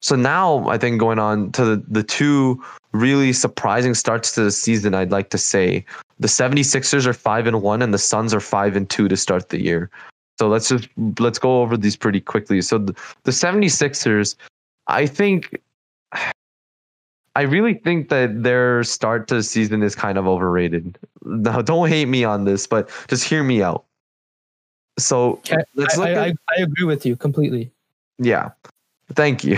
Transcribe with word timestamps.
So 0.00 0.16
now 0.16 0.68
I 0.68 0.78
think 0.78 1.00
going 1.00 1.18
on 1.18 1.52
to 1.52 1.64
the, 1.64 1.84
the 1.88 2.02
two 2.02 2.62
really 2.92 3.32
surprising 3.32 3.94
starts 3.94 4.32
to 4.34 4.42
the 4.42 4.50
season, 4.50 4.94
I'd 4.94 5.10
like 5.10 5.30
to 5.30 5.38
say 5.38 5.84
the 6.20 6.28
76ers 6.28 7.06
are 7.06 7.12
five 7.12 7.46
and 7.46 7.62
one 7.62 7.82
and 7.82 7.92
the 7.92 7.98
Suns 7.98 8.32
are 8.32 8.40
five 8.40 8.76
and 8.76 8.88
two 8.88 9.08
to 9.08 9.16
start 9.16 9.48
the 9.48 9.60
year. 9.60 9.90
So 10.38 10.48
let's 10.48 10.68
just 10.68 10.88
let's 11.18 11.38
go 11.38 11.62
over 11.62 11.76
these 11.76 11.96
pretty 11.96 12.20
quickly. 12.20 12.62
So 12.62 12.78
the, 12.78 12.94
the 13.24 13.32
76ers, 13.32 14.36
I 14.86 15.06
think 15.06 15.60
I 17.34 17.42
really 17.42 17.74
think 17.74 18.08
that 18.08 18.42
their 18.42 18.84
start 18.84 19.28
to 19.28 19.36
the 19.36 19.42
season 19.42 19.82
is 19.82 19.94
kind 19.94 20.16
of 20.16 20.26
overrated. 20.28 20.98
Now, 21.24 21.60
don't 21.62 21.88
hate 21.88 22.06
me 22.06 22.24
on 22.24 22.44
this, 22.44 22.66
but 22.66 22.88
just 23.08 23.24
hear 23.24 23.42
me 23.42 23.62
out. 23.62 23.84
So 24.98 25.40
let's 25.74 25.98
I, 25.98 26.00
look 26.00 26.18
I, 26.18 26.26
I, 26.26 26.32
I 26.56 26.62
agree 26.62 26.84
with 26.84 27.04
you 27.04 27.16
completely. 27.16 27.70
yeah. 28.18 28.50
Thank 29.14 29.44
you. 29.44 29.56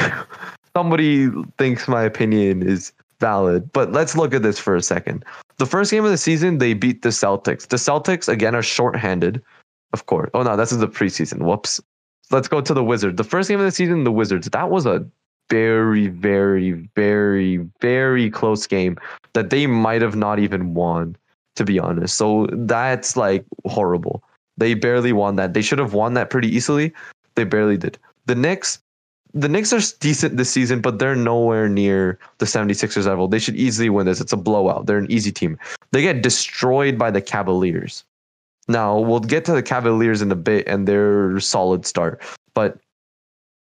Somebody 0.76 1.28
thinks 1.58 1.88
my 1.88 2.02
opinion 2.02 2.62
is 2.62 2.92
valid, 3.18 3.70
but 3.72 3.92
let's 3.92 4.16
look 4.16 4.32
at 4.34 4.42
this 4.42 4.58
for 4.58 4.76
a 4.76 4.82
second. 4.82 5.24
The 5.58 5.66
first 5.66 5.90
game 5.90 6.04
of 6.04 6.10
the 6.10 6.16
season, 6.16 6.58
they 6.58 6.74
beat 6.74 7.02
the 7.02 7.10
Celtics. 7.10 7.68
The 7.68 7.76
Celtics, 7.76 8.28
again, 8.28 8.54
are 8.54 8.62
shorthanded, 8.62 9.42
of 9.92 10.06
course. 10.06 10.30
Oh, 10.32 10.42
no, 10.42 10.56
this 10.56 10.72
is 10.72 10.78
the 10.78 10.88
preseason. 10.88 11.42
Whoops. 11.42 11.80
Let's 12.30 12.48
go 12.48 12.60
to 12.60 12.72
the 12.72 12.84
Wizards. 12.84 13.16
The 13.16 13.24
first 13.24 13.48
game 13.48 13.58
of 13.58 13.66
the 13.66 13.72
season, 13.72 14.04
the 14.04 14.12
Wizards. 14.12 14.48
That 14.50 14.70
was 14.70 14.86
a 14.86 15.04
very, 15.50 16.06
very, 16.06 16.70
very, 16.94 17.56
very 17.80 18.30
close 18.30 18.66
game 18.66 18.96
that 19.32 19.50
they 19.50 19.66
might 19.66 20.00
have 20.00 20.14
not 20.14 20.38
even 20.38 20.74
won, 20.74 21.16
to 21.56 21.64
be 21.64 21.78
honest. 21.78 22.16
So 22.16 22.46
that's 22.52 23.16
like 23.16 23.44
horrible. 23.66 24.22
They 24.56 24.74
barely 24.74 25.12
won 25.12 25.36
that. 25.36 25.54
They 25.54 25.62
should 25.62 25.80
have 25.80 25.92
won 25.92 26.14
that 26.14 26.30
pretty 26.30 26.48
easily. 26.48 26.92
They 27.34 27.44
barely 27.44 27.76
did. 27.76 27.98
The 28.26 28.36
Knicks, 28.36 28.78
the 29.34 29.48
Knicks 29.48 29.72
are 29.72 29.80
decent 30.00 30.36
this 30.36 30.50
season, 30.50 30.80
but 30.80 30.98
they're 30.98 31.14
nowhere 31.14 31.68
near 31.68 32.18
the 32.38 32.46
76ers 32.46 33.06
level. 33.06 33.28
They 33.28 33.38
should 33.38 33.56
easily 33.56 33.90
win 33.90 34.06
this. 34.06 34.20
It's 34.20 34.32
a 34.32 34.36
blowout. 34.36 34.86
They're 34.86 34.98
an 34.98 35.10
easy 35.10 35.32
team. 35.32 35.58
They 35.92 36.02
get 36.02 36.22
destroyed 36.22 36.98
by 36.98 37.10
the 37.10 37.20
Cavaliers. 37.20 38.04
Now, 38.68 38.98
we'll 38.98 39.20
get 39.20 39.44
to 39.46 39.52
the 39.52 39.62
Cavaliers 39.62 40.22
in 40.22 40.30
a 40.30 40.36
bit 40.36 40.66
and 40.66 40.86
their 40.86 41.38
solid 41.40 41.86
start. 41.86 42.22
But 42.54 42.78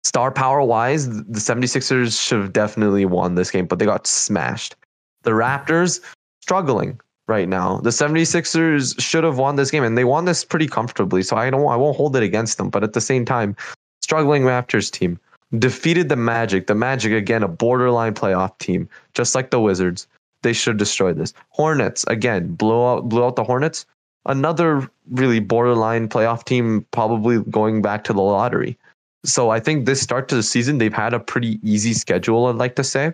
star 0.05 0.31
power 0.31 0.62
wise, 0.62 1.09
the 1.09 1.41
76ers 1.41 2.21
should 2.21 2.41
have 2.41 2.53
definitely 2.53 3.05
won 3.05 3.34
this 3.34 3.51
game, 3.51 3.67
but 3.67 3.79
they 3.79 3.84
got 3.84 4.07
smashed. 4.07 4.77
The 5.23 5.33
Raptors 5.33 6.01
struggling 6.41 7.01
right 7.29 7.49
now. 7.49 7.79
The 7.79 7.91
76ers 7.91 9.01
should 9.01 9.25
have 9.25 9.39
won 9.39 9.57
this 9.57 9.71
game 9.71 9.83
and 9.83 9.99
they 9.99 10.05
won 10.05 10.25
this 10.25 10.45
pretty 10.45 10.69
comfortably. 10.69 11.23
So 11.23 11.37
I 11.37 11.51
don't 11.51 11.67
I 11.67 11.77
won't 11.77 11.97
hold 11.97 12.15
it 12.17 12.23
against 12.23 12.59
them, 12.59 12.71
but 12.71 12.84
at 12.84 12.93
the 12.93 13.01
same 13.01 13.25
time, 13.25 13.57
struggling 14.01 14.43
Raptors 14.43 14.91
team 14.91 15.19
defeated 15.59 16.09
the 16.09 16.17
Magic. 16.17 16.67
The 16.67 16.75
Magic 16.75 17.13
again 17.13 17.43
a 17.43 17.49
borderline 17.49 18.15
playoff 18.15 18.57
team, 18.59 18.89
just 19.15 19.35
like 19.35 19.51
the 19.51 19.61
Wizards. 19.61 20.07
They 20.43 20.53
should 20.53 20.77
destroy 20.77 21.13
this. 21.13 21.33
Hornets 21.51 22.05
again 22.09 22.55
blew 22.55 22.85
out 22.85 23.09
blew 23.09 23.25
out 23.25 23.37
the 23.37 23.45
Hornets. 23.45 23.87
Another 24.27 24.89
really 25.11 25.41
borderline 25.41 26.09
playoff 26.09 26.45
team, 26.45 26.85
probably 26.91 27.43
going 27.45 27.81
back 27.81 28.05
to 28.05 28.13
the 28.13 28.23
lottery. 28.23 28.77
So 29.25 29.51
I 29.51 29.61
think 29.61 29.87
this 29.87 30.01
start 30.01 30.29
to 30.29 30.35
the 30.35 30.43
season, 30.43 30.79
they've 30.79 30.93
had 30.93 31.15
a 31.15 31.21
pretty 31.21 31.59
easy 31.63 31.95
schedule. 31.95 32.47
I'd 32.47 32.57
like 32.57 32.77
to 32.77 32.85
say. 32.85 33.13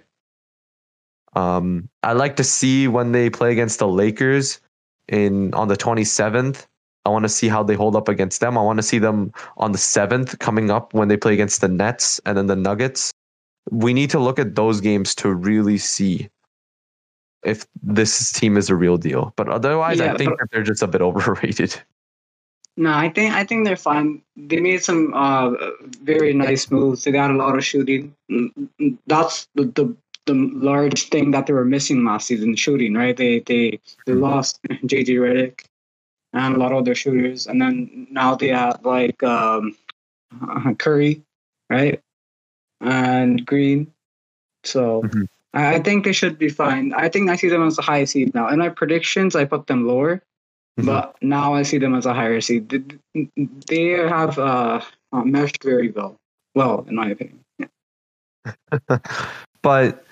Um, 1.34 1.88
I 2.02 2.12
like 2.12 2.36
to 2.36 2.44
see 2.44 2.88
when 2.88 3.12
they 3.12 3.30
play 3.30 3.52
against 3.52 3.78
the 3.78 3.88
Lakers 3.88 4.60
in 5.08 5.54
on 5.54 5.68
the 5.68 5.76
27th. 5.76 6.66
I 7.04 7.10
want 7.10 7.24
to 7.24 7.28
see 7.28 7.48
how 7.48 7.62
they 7.62 7.74
hold 7.74 7.96
up 7.96 8.08
against 8.08 8.40
them. 8.40 8.56
I 8.56 8.62
want 8.62 8.78
to 8.78 8.82
see 8.82 8.98
them 8.98 9.32
on 9.56 9.72
the 9.72 9.78
7th 9.78 10.38
coming 10.38 10.70
up 10.70 10.94
when 10.94 11.08
they 11.08 11.16
play 11.16 11.32
against 11.34 11.60
the 11.60 11.68
Nets 11.68 12.20
and 12.26 12.36
then 12.38 12.46
the 12.46 12.56
Nuggets. 12.56 13.12
We 13.70 13.92
need 13.92 14.10
to 14.10 14.18
look 14.18 14.38
at 14.38 14.54
those 14.54 14.80
games 14.80 15.14
to 15.16 15.32
really 15.32 15.78
see 15.78 16.28
if 17.44 17.66
this 17.82 18.30
team 18.32 18.56
is 18.56 18.70
a 18.70 18.76
real 18.76 18.96
deal. 18.96 19.32
But 19.36 19.48
otherwise, 19.48 19.98
Yeah, 19.98 20.12
I 20.12 20.16
think 20.16 20.30
but- 20.30 20.38
that 20.40 20.50
they're 20.52 20.62
just 20.62 20.82
a 20.82 20.86
bit 20.86 21.00
overrated. 21.08 21.80
No, 22.78 22.90
I 22.90 23.10
think 23.10 23.34
I 23.34 23.44
think 23.44 23.66
they're 23.66 23.76
fine. 23.76 24.22
They 24.34 24.58
made 24.58 24.82
some 24.82 25.12
uh, 25.12 25.50
very 26.02 26.32
nice 26.32 26.70
moves. 26.70 27.04
They 27.04 27.12
got 27.12 27.30
a 27.30 27.34
lot 27.34 27.54
of 27.54 27.62
shooting. 27.62 28.14
Mm, 28.30 28.48
mm, 28.80 28.96
That's 29.06 29.46
the, 29.54 29.64
the 29.64 29.94
the 30.24 30.32
large 30.34 31.10
thing 31.10 31.32
that 31.32 31.46
they 31.46 31.52
were 31.52 31.66
missing 31.66 32.02
last 32.02 32.28
season, 32.28 32.56
shooting. 32.56 32.94
Right? 32.94 33.14
They 33.14 33.40
they 33.40 33.78
they 34.06 34.14
lost 34.14 34.58
JJ 34.86 35.18
Redick 35.20 35.64
and 36.32 36.54
a 36.54 36.58
lot 36.58 36.72
of 36.72 36.84
their 36.84 36.94
shooters, 36.94 37.46
and 37.46 37.60
then 37.60 38.06
now 38.10 38.34
they 38.34 38.48
have 38.48 38.80
like 38.84 39.22
um, 39.22 39.76
Curry, 40.78 41.22
right, 41.70 42.00
and 42.80 43.44
Green. 43.46 43.92
So. 44.64 45.02
Mhm. 45.02 45.26
I 45.54 45.80
think 45.80 46.04
they 46.08 46.14
should 46.16 46.38
be 46.38 46.48
fine. 46.48 46.94
I 46.96 47.10
think 47.10 47.28
I 47.28 47.36
see 47.36 47.50
them 47.50 47.66
as 47.66 47.76
a 47.76 47.82
high 47.82 48.04
seed 48.04 48.32
now. 48.34 48.48
In 48.48 48.58
my 48.58 48.70
predictions, 48.70 49.36
I 49.36 49.44
put 49.44 49.66
them 49.66 49.86
lower 49.86 50.22
Mhm. 50.80 50.86
but 50.86 51.14
now 51.20 51.52
I 51.52 51.62
see 51.62 51.76
them 51.76 51.94
as 51.94 52.06
a 52.06 52.14
higher 52.14 52.40
seed. 52.40 52.70
They- 52.70 53.28
They 53.68 53.88
have 54.08 54.38
uh, 54.38 54.80
uh, 55.12 55.24
meshed 55.24 55.62
very 55.62 55.90
well, 55.90 56.16
well, 56.54 56.86
in 56.88 56.94
my 56.96 57.10
opinion. 57.10 57.44
but 59.62 60.04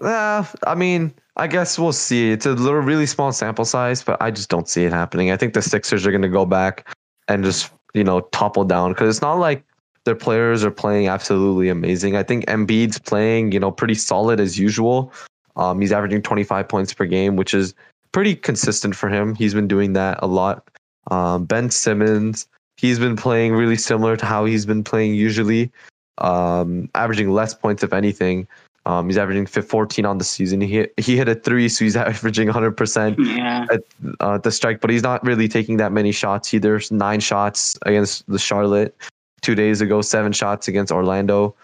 uh, 0.00 0.44
I 0.66 0.74
mean, 0.74 1.12
I 1.38 1.46
guess 1.46 1.78
we'll 1.78 1.92
see. 1.92 2.32
It's 2.32 2.46
a 2.46 2.52
little 2.52 2.80
really 2.80 3.06
small 3.06 3.30
sample 3.30 3.64
size, 3.64 4.02
but 4.02 4.20
I 4.20 4.32
just 4.32 4.48
don't 4.48 4.68
see 4.68 4.84
it 4.84 4.92
happening. 4.92 5.30
I 5.30 5.36
think 5.36 5.54
the 5.54 5.62
Sixers 5.62 6.04
are 6.04 6.10
going 6.10 6.22
to 6.22 6.28
go 6.28 6.44
back 6.44 6.92
and 7.28 7.44
just 7.44 7.72
you 7.94 8.02
know 8.02 8.20
topple 8.32 8.64
down 8.64 8.92
because 8.92 9.08
it's 9.08 9.22
not 9.22 9.34
like 9.34 9.64
their 10.04 10.16
players 10.16 10.64
are 10.64 10.70
playing 10.70 11.06
absolutely 11.06 11.68
amazing. 11.68 12.16
I 12.16 12.24
think 12.24 12.44
Embiid's 12.46 12.98
playing 12.98 13.52
you 13.52 13.60
know 13.60 13.70
pretty 13.70 13.94
solid 13.94 14.40
as 14.40 14.58
usual. 14.58 15.12
Um, 15.54 15.80
he's 15.80 15.92
averaging 15.92 16.22
25 16.22 16.68
points 16.68 16.92
per 16.92 17.06
game, 17.06 17.36
which 17.36 17.54
is 17.54 17.74
pretty 18.12 18.34
consistent 18.34 18.96
for 18.96 19.08
him. 19.08 19.34
He's 19.34 19.54
been 19.54 19.68
doing 19.68 19.92
that 19.92 20.18
a 20.22 20.26
lot. 20.26 20.68
Um, 21.10 21.44
ben 21.44 21.70
Simmons, 21.70 22.48
he's 22.76 22.98
been 22.98 23.16
playing 23.16 23.54
really 23.54 23.76
similar 23.76 24.16
to 24.16 24.26
how 24.26 24.44
he's 24.44 24.66
been 24.66 24.84
playing 24.84 25.14
usually, 25.14 25.70
um, 26.18 26.88
averaging 26.94 27.30
less 27.30 27.54
points 27.54 27.82
if 27.82 27.92
anything. 27.92 28.46
Um, 28.88 29.06
he's 29.06 29.18
averaging 29.18 29.44
14 29.44 30.06
on 30.06 30.16
the 30.16 30.24
season. 30.24 30.62
He 30.62 30.68
hit, 30.68 30.94
he 30.96 31.18
hit 31.18 31.28
a 31.28 31.34
three, 31.34 31.68
so 31.68 31.84
he's 31.84 31.94
averaging 32.10 32.48
100% 32.48 33.16
Yeah, 33.18 33.66
at 33.70 33.82
uh, 34.20 34.38
the 34.38 34.50
strike, 34.50 34.80
but 34.80 34.88
he's 34.88 35.02
not 35.02 35.22
really 35.24 35.46
taking 35.46 35.76
that 35.76 35.92
many 35.92 36.10
shots 36.10 36.54
either. 36.54 36.80
Nine 36.90 37.20
shots 37.20 37.78
against 37.82 38.26
the 38.28 38.38
Charlotte 38.38 38.96
two 39.42 39.54
days 39.54 39.82
ago, 39.82 40.00
seven 40.00 40.32
shots 40.32 40.68
against 40.68 40.90
Orlando. 40.90 41.54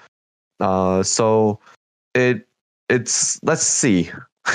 Uh, 0.60 1.02
so 1.02 1.58
it 2.14 2.46
it's 2.90 3.42
let's 3.42 3.62
see. 3.62 4.10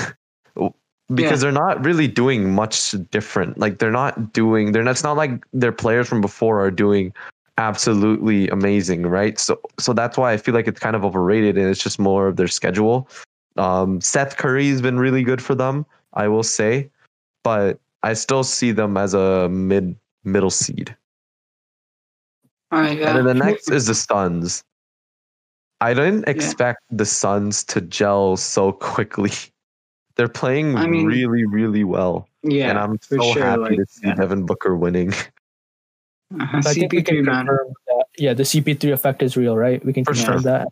because 1.16 1.42
they're 1.42 1.52
not 1.52 1.84
really 1.84 2.08
doing 2.08 2.54
much 2.54 2.94
different. 3.10 3.58
Like 3.58 3.80
they're 3.80 3.90
not 3.92 4.32
doing 4.32 4.74
they're 4.74 4.84
not, 4.84 4.92
it's 4.92 5.04
not 5.04 5.18
like 5.18 5.44
their 5.54 5.72
players 5.72 6.08
from 6.08 6.22
before 6.22 6.64
are 6.64 6.70
doing 6.70 7.14
absolutely 7.60 8.48
amazing, 8.50 9.04
right? 9.04 9.38
So 9.38 9.60
so 9.78 9.94
that's 9.94 10.18
why 10.18 10.32
I 10.32 10.38
feel 10.38 10.56
like 10.56 10.68
it's 10.68 10.80
kind 10.80 10.96
of 10.96 11.06
overrated 11.06 11.58
and 11.58 11.68
it's 11.70 11.84
just 11.84 12.00
more 12.00 12.28
of 12.28 12.38
their 12.38 12.48
schedule. 12.48 13.08
Um, 13.58 14.00
Seth 14.02 14.38
Curry's 14.38 14.82
been 14.82 14.98
really 14.98 15.22
good 15.24 15.42
for 15.42 15.54
them, 15.54 15.86
I 16.14 16.28
will 16.30 16.44
say, 16.44 16.90
but 17.44 17.78
I 18.04 18.14
still 18.14 18.44
see 18.44 18.72
them 18.72 18.96
as 18.98 19.14
a 19.14 19.50
mid 19.50 19.96
middle 20.24 20.50
seed. 20.50 20.96
all 22.72 22.80
right. 22.82 22.98
Yeah. 22.98 23.10
And 23.10 23.18
then 23.18 23.26
the 23.26 23.34
next 23.46 23.70
is 23.70 23.88
the 23.88 23.96
Suns. 23.96 24.64
I 25.82 25.94
didn't 25.94 26.28
expect 26.28 26.82
the 26.92 27.06
Suns 27.06 27.64
to 27.66 27.82
gel 27.82 28.38
so 28.38 28.72
quickly. 28.72 29.32
They're 30.16 30.28
playing 30.28 30.76
I 30.76 30.86
mean- 30.88 31.06
really, 31.06 31.46
really 31.46 31.84
well. 31.84 32.28
yeah, 32.44 32.70
and 32.70 32.78
I'm 32.80 33.00
so 33.02 33.22
sure, 33.34 33.44
happy 33.44 33.62
like, 33.62 33.76
to 33.78 33.86
see 33.88 34.08
yeah. 34.08 34.16
Devin 34.16 34.46
Booker 34.46 34.76
winning. 34.76 35.14
uh, 36.40 36.46
I 36.54 36.62
think 36.62 36.92
we 36.92 37.02
can 37.02 37.18
CP3 37.18 37.26
man. 37.26 37.46
that, 37.46 38.06
yeah, 38.18 38.34
the 38.34 38.44
CP3 38.44 38.92
effect 38.94 39.24
is 39.24 39.36
real, 39.38 39.58
right? 39.58 39.84
We 39.86 39.94
can 39.94 40.04
For 40.06 40.14
confirm 40.14 40.42
sure. 40.42 40.52
that. 40.52 40.68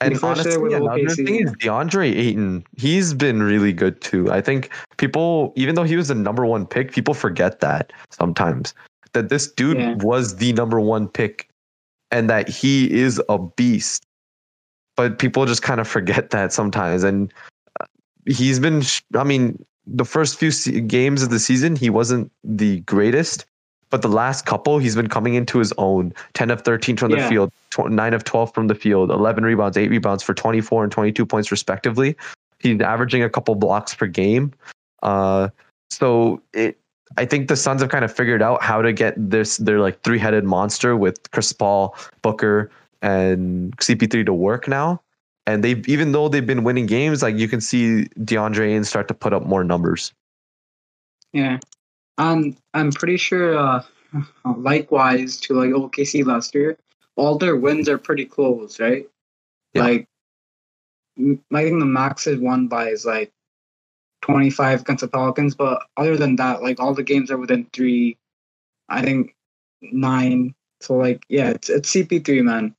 And 0.00 0.16
The 0.16 0.18
first 0.18 0.40
honestly, 0.40 0.50
day 0.52 0.58
with 0.58 0.72
another 0.74 1.00
OKC. 1.02 1.14
thing 1.24 1.34
is 1.46 1.52
DeAndre 1.52 2.14
Ayton. 2.14 2.64
He's 2.76 3.14
been 3.14 3.42
really 3.42 3.72
good 3.72 4.00
too. 4.00 4.30
I 4.30 4.40
think 4.40 4.68
people, 4.98 5.52
even 5.56 5.76
though 5.76 5.84
he 5.84 5.96
was 5.96 6.08
the 6.08 6.14
number 6.16 6.44
one 6.44 6.66
pick, 6.66 6.92
people 6.92 7.14
forget 7.14 7.60
that 7.60 7.92
sometimes 8.10 8.74
that 9.12 9.28
this 9.28 9.50
dude 9.50 9.78
Yeah. 9.78 9.94
was 10.00 10.36
the 10.36 10.52
number 10.52 10.80
one 10.80 11.06
pick, 11.08 11.48
and 12.10 12.28
that 12.28 12.48
he 12.48 12.90
is 12.92 13.22
a 13.28 13.38
beast. 13.38 14.04
But 14.96 15.18
people 15.20 15.46
just 15.46 15.62
kind 15.62 15.80
of 15.80 15.86
forget 15.88 16.30
that 16.36 16.52
sometimes, 16.52 17.04
and 17.04 17.32
uh, 17.80 17.86
he's 18.26 18.58
been, 18.58 18.82
I 19.14 19.22
mean, 19.24 19.64
the 19.86 20.04
first 20.04 20.36
few 20.38 20.50
games 20.82 21.22
of 21.22 21.30
the 21.30 21.38
season, 21.38 21.76
he 21.76 21.88
wasn't 21.88 22.30
the 22.42 22.80
greatest. 22.80 23.46
But 23.94 24.02
the 24.02 24.08
last 24.08 24.44
couple, 24.44 24.78
he's 24.78 24.96
been 24.96 25.06
coming 25.06 25.34
into 25.34 25.56
his 25.60 25.72
own. 25.78 26.12
10 26.32 26.50
of 26.50 26.62
13 26.62 26.96
from 26.96 27.12
the 27.12 27.18
Yeah. 27.18 27.28
field, 27.28 27.52
tw- 27.70 27.88
9 27.88 28.12
of 28.12 28.24
12 28.24 28.52
from 28.52 28.66
the 28.66 28.74
field, 28.74 29.08
11 29.12 29.44
rebounds, 29.44 29.76
8 29.76 29.88
rebounds 29.88 30.20
for 30.20 30.34
24 30.34 30.82
and 30.82 30.90
22 30.90 31.24
points, 31.24 31.52
respectively. 31.52 32.16
He's 32.58 32.80
averaging 32.80 33.22
a 33.22 33.30
couple 33.30 33.54
blocks 33.54 33.94
per 33.94 34.08
game. 34.08 34.52
Uh, 35.04 35.50
so 35.90 36.42
it, 36.52 36.76
I 37.18 37.24
think 37.24 37.46
the 37.46 37.54
Suns 37.54 37.82
have 37.82 37.90
kind 37.90 38.04
of 38.04 38.12
figured 38.12 38.42
out 38.42 38.64
how 38.64 38.82
to 38.82 38.92
get 38.92 39.14
this, 39.16 39.58
their 39.58 39.78
like 39.78 40.02
three 40.02 40.18
headed 40.18 40.42
monster 40.42 40.96
with 40.96 41.30
Chris 41.30 41.52
Paul, 41.52 41.96
Booker, 42.20 42.72
and 43.00 43.76
CP3 43.76 44.24
to 44.26 44.34
work 44.34 44.66
now. 44.66 45.00
And 45.46 45.62
they've 45.62 45.88
even 45.88 46.10
though 46.10 46.28
they've 46.28 46.44
been 46.44 46.64
winning 46.64 46.86
games, 46.86 47.22
like 47.22 47.36
you 47.36 47.46
can 47.46 47.60
see 47.60 48.08
DeAndre 48.18 48.74
and 48.74 48.84
start 48.84 49.06
to 49.06 49.14
put 49.14 49.32
up 49.32 49.46
more 49.46 49.62
numbers. 49.62 50.12
Yeah, 51.32 51.58
and 52.18 52.56
I'm 52.72 52.92
pretty 52.92 53.16
sure. 53.16 53.56
Uh, 53.56 53.82
likewise 54.56 55.36
to 55.38 55.54
like 55.54 55.70
OKC 55.70 56.24
last 56.24 56.54
year, 56.54 56.78
all 57.16 57.38
their 57.38 57.56
wins 57.56 57.88
are 57.88 57.98
pretty 57.98 58.24
close, 58.24 58.80
right? 58.80 59.08
Yeah. 59.72 59.82
Like, 59.82 60.08
I 61.18 61.62
think 61.62 61.80
the 61.80 61.86
max 61.86 62.26
is 62.26 62.38
won 62.38 62.66
by 62.68 62.88
is 62.88 63.06
like 63.06 63.32
25 64.22 64.80
against 64.80 65.02
the 65.02 65.08
Pelicans, 65.08 65.54
but 65.54 65.82
other 65.96 66.16
than 66.16 66.36
that, 66.36 66.62
like 66.62 66.80
all 66.80 66.94
the 66.94 67.02
games 67.02 67.30
are 67.30 67.38
within 67.38 67.66
three. 67.72 68.16
I 68.88 69.02
think 69.02 69.34
nine. 69.80 70.54
So 70.80 70.96
like, 70.96 71.24
yeah, 71.28 71.50
it's 71.50 71.70
it's 71.70 71.94
CP3, 71.94 72.42
man. 72.42 72.74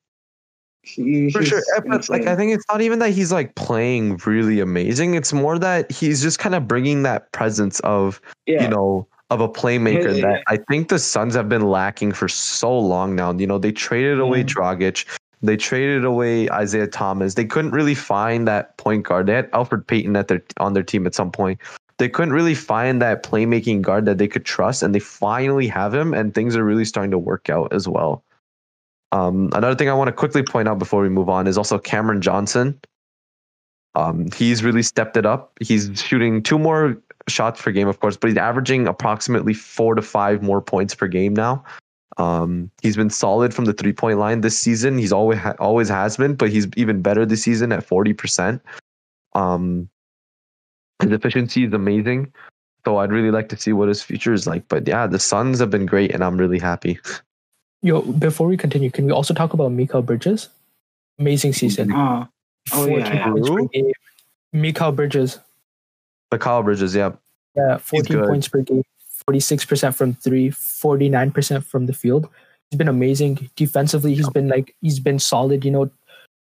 He, 0.83 1.31
For 1.31 1.43
sure. 1.43 1.63
But 1.87 2.09
like. 2.09 2.27
I 2.27 2.35
think 2.35 2.51
it's 2.51 2.65
not 2.69 2.81
even 2.81 2.99
that 2.99 3.09
he's 3.09 3.31
like 3.31 3.55
playing 3.55 4.17
really 4.25 4.59
amazing. 4.59 5.15
It's 5.15 5.33
more 5.33 5.57
that 5.57 5.91
he's 5.91 6.21
just 6.21 6.39
kind 6.39 6.53
of 6.53 6.67
bringing 6.67 7.03
that 7.03 7.31
presence 7.31 7.79
of 7.81 8.21
yeah. 8.45 8.63
you 8.63 8.69
know, 8.69 9.07
of 9.29 9.41
a 9.41 9.49
playmaker 9.49 10.21
that 10.21 10.43
I 10.47 10.57
think 10.69 10.89
the 10.89 10.99
Suns 10.99 11.33
have 11.35 11.49
been 11.49 11.63
lacking 11.63 12.11
for 12.11 12.27
so 12.27 12.77
long 12.77 13.15
now. 13.15 13.33
You 13.33 13.47
know, 13.47 13.57
they 13.57 13.71
traded 13.71 14.19
away 14.19 14.39
Yeah. 14.39 14.45
Dragic, 14.45 15.05
they 15.41 15.57
traded 15.57 16.05
away 16.05 16.49
Isaiah 16.49 16.87
Thomas. 16.87 17.33
They 17.33 17.45
couldn't 17.45 17.71
really 17.71 17.95
find 17.95 18.47
that 18.47 18.77
point 18.77 19.03
guard. 19.03 19.27
They 19.27 19.33
had 19.33 19.51
Elfrid 19.51 19.87
Payton 19.87 20.15
at 20.15 20.27
their 20.27 20.43
on 20.59 20.73
their 20.73 20.83
team 20.83 21.05
at 21.05 21.15
some 21.15 21.31
point. 21.31 21.59
They 21.97 22.09
couldn't 22.09 22.33
really 22.33 22.55
find 22.55 23.01
that 23.01 23.23
playmaking 23.23 23.81
guard 23.81 24.05
that 24.05 24.17
they 24.17 24.27
could 24.27 24.45
trust, 24.45 24.83
and 24.83 24.93
they 24.93 24.99
finally 24.99 25.67
have 25.67 25.93
him, 25.93 26.13
and 26.13 26.33
things 26.33 26.55
are 26.55 26.63
really 26.63 26.85
starting 26.85 27.11
to 27.11 27.17
work 27.17 27.49
out 27.49 27.71
as 27.71 27.87
well. 27.87 28.23
Um, 29.11 29.49
another 29.53 29.75
thing 29.75 29.89
I 29.89 29.93
want 29.93 30.09
to 30.09 30.11
quickly 30.11 30.43
point 30.43 30.67
out 30.67 30.77
before 30.77 31.01
we 31.01 31.09
move 31.09 31.29
on 31.29 31.47
is 31.47 31.57
also 31.57 31.79
Cameron 31.79 32.21
Johnson. 32.21 32.77
Um, 33.95 34.29
he's 34.35 34.61
really 34.61 34.83
stepped 34.83 35.15
it 35.15 35.25
up. 35.25 35.53
He's 35.61 35.89
shooting 36.01 36.43
two 36.43 36.59
more 36.59 36.97
shots 37.27 37.61
per 37.61 37.71
game, 37.71 37.87
of 37.87 37.99
course, 37.99 38.17
but 38.17 38.29
he's 38.29 38.37
averaging 38.37 38.87
approximately 38.87 39.53
four 39.53 39.95
to 39.95 40.01
five 40.01 40.41
more 40.43 40.61
points 40.61 40.93
per 40.95 41.07
game 41.07 41.33
now. 41.33 41.63
Um, 42.17 42.71
he's 42.81 42.95
been 42.95 43.09
solid 43.09 43.53
from 43.53 43.65
the 43.65 43.73
three 43.73 43.91
point 43.93 44.19
line 44.19 44.41
this 44.41 44.57
season. 44.57 44.97
He's 44.97 45.11
always 45.11 45.39
ha- 45.39 45.55
always 45.59 45.89
has 45.89 46.17
been, 46.17 46.35
but 46.35 46.49
he's 46.49 46.67
even 46.77 47.01
better 47.01 47.25
this 47.25 47.43
season 47.43 47.71
at 47.71 47.83
forty 47.83 48.13
percent. 48.13 48.61
Um, 49.33 49.89
his 51.01 51.11
efficiency 51.11 51.65
is 51.65 51.73
amazing. 51.73 52.31
So 52.85 52.97
I'd 52.97 53.11
really 53.11 53.31
like 53.31 53.49
to 53.49 53.57
see 53.57 53.73
what 53.73 53.89
his 53.89 54.01
future 54.01 54.31
is 54.31 54.45
like. 54.47 54.67
But 54.69 54.87
yeah, 54.87 55.07
the 55.07 55.19
Suns 55.19 55.59
have 55.59 55.69
been 55.71 55.85
great, 55.87 56.11
and 56.13 56.23
I'm 56.23 56.37
really 56.37 56.59
happy. 56.59 56.99
Yo, 57.81 58.01
before 58.01 58.47
we 58.47 58.55
continue, 58.57 58.89
can 58.91 59.05
we 59.05 59.11
also 59.11 59.33
talk 59.33 59.53
about 59.53 59.71
Mikal 59.71 60.05
Bridges? 60.05 60.49
Amazing 61.19 61.53
season. 61.53 61.91
Oh, 61.91 62.27
Oh, 62.73 62.85
yeah, 62.87 63.03
14 63.05 63.13
yeah. 63.15 63.31
points 63.31 63.49
per 63.49 63.55
Who? 63.57 63.67
game. 63.69 63.91
Mikal 64.55 64.95
Bridges. 64.95 65.39
The 66.31 66.37
Kyle 66.37 66.63
Bridges, 66.63 66.95
yeah, 66.95 67.11
Yeah, 67.55 67.77
14 67.77 68.25
points 68.25 68.47
per 68.47 68.61
game, 68.61 68.83
46% 69.29 69.95
from 69.95 70.13
three, 70.15 70.49
49% 70.49 71.63
from 71.63 71.85
the 71.85 71.93
field. 71.93 72.27
He's 72.69 72.77
been 72.77 72.87
amazing. 72.87 73.49
Defensively, 73.55 74.13
he's 74.15 74.29
been 74.29 74.47
like, 74.47 74.75
he's 74.81 74.99
been 74.99 75.19
solid, 75.19 75.63
you 75.63 75.71
know, 75.71 75.89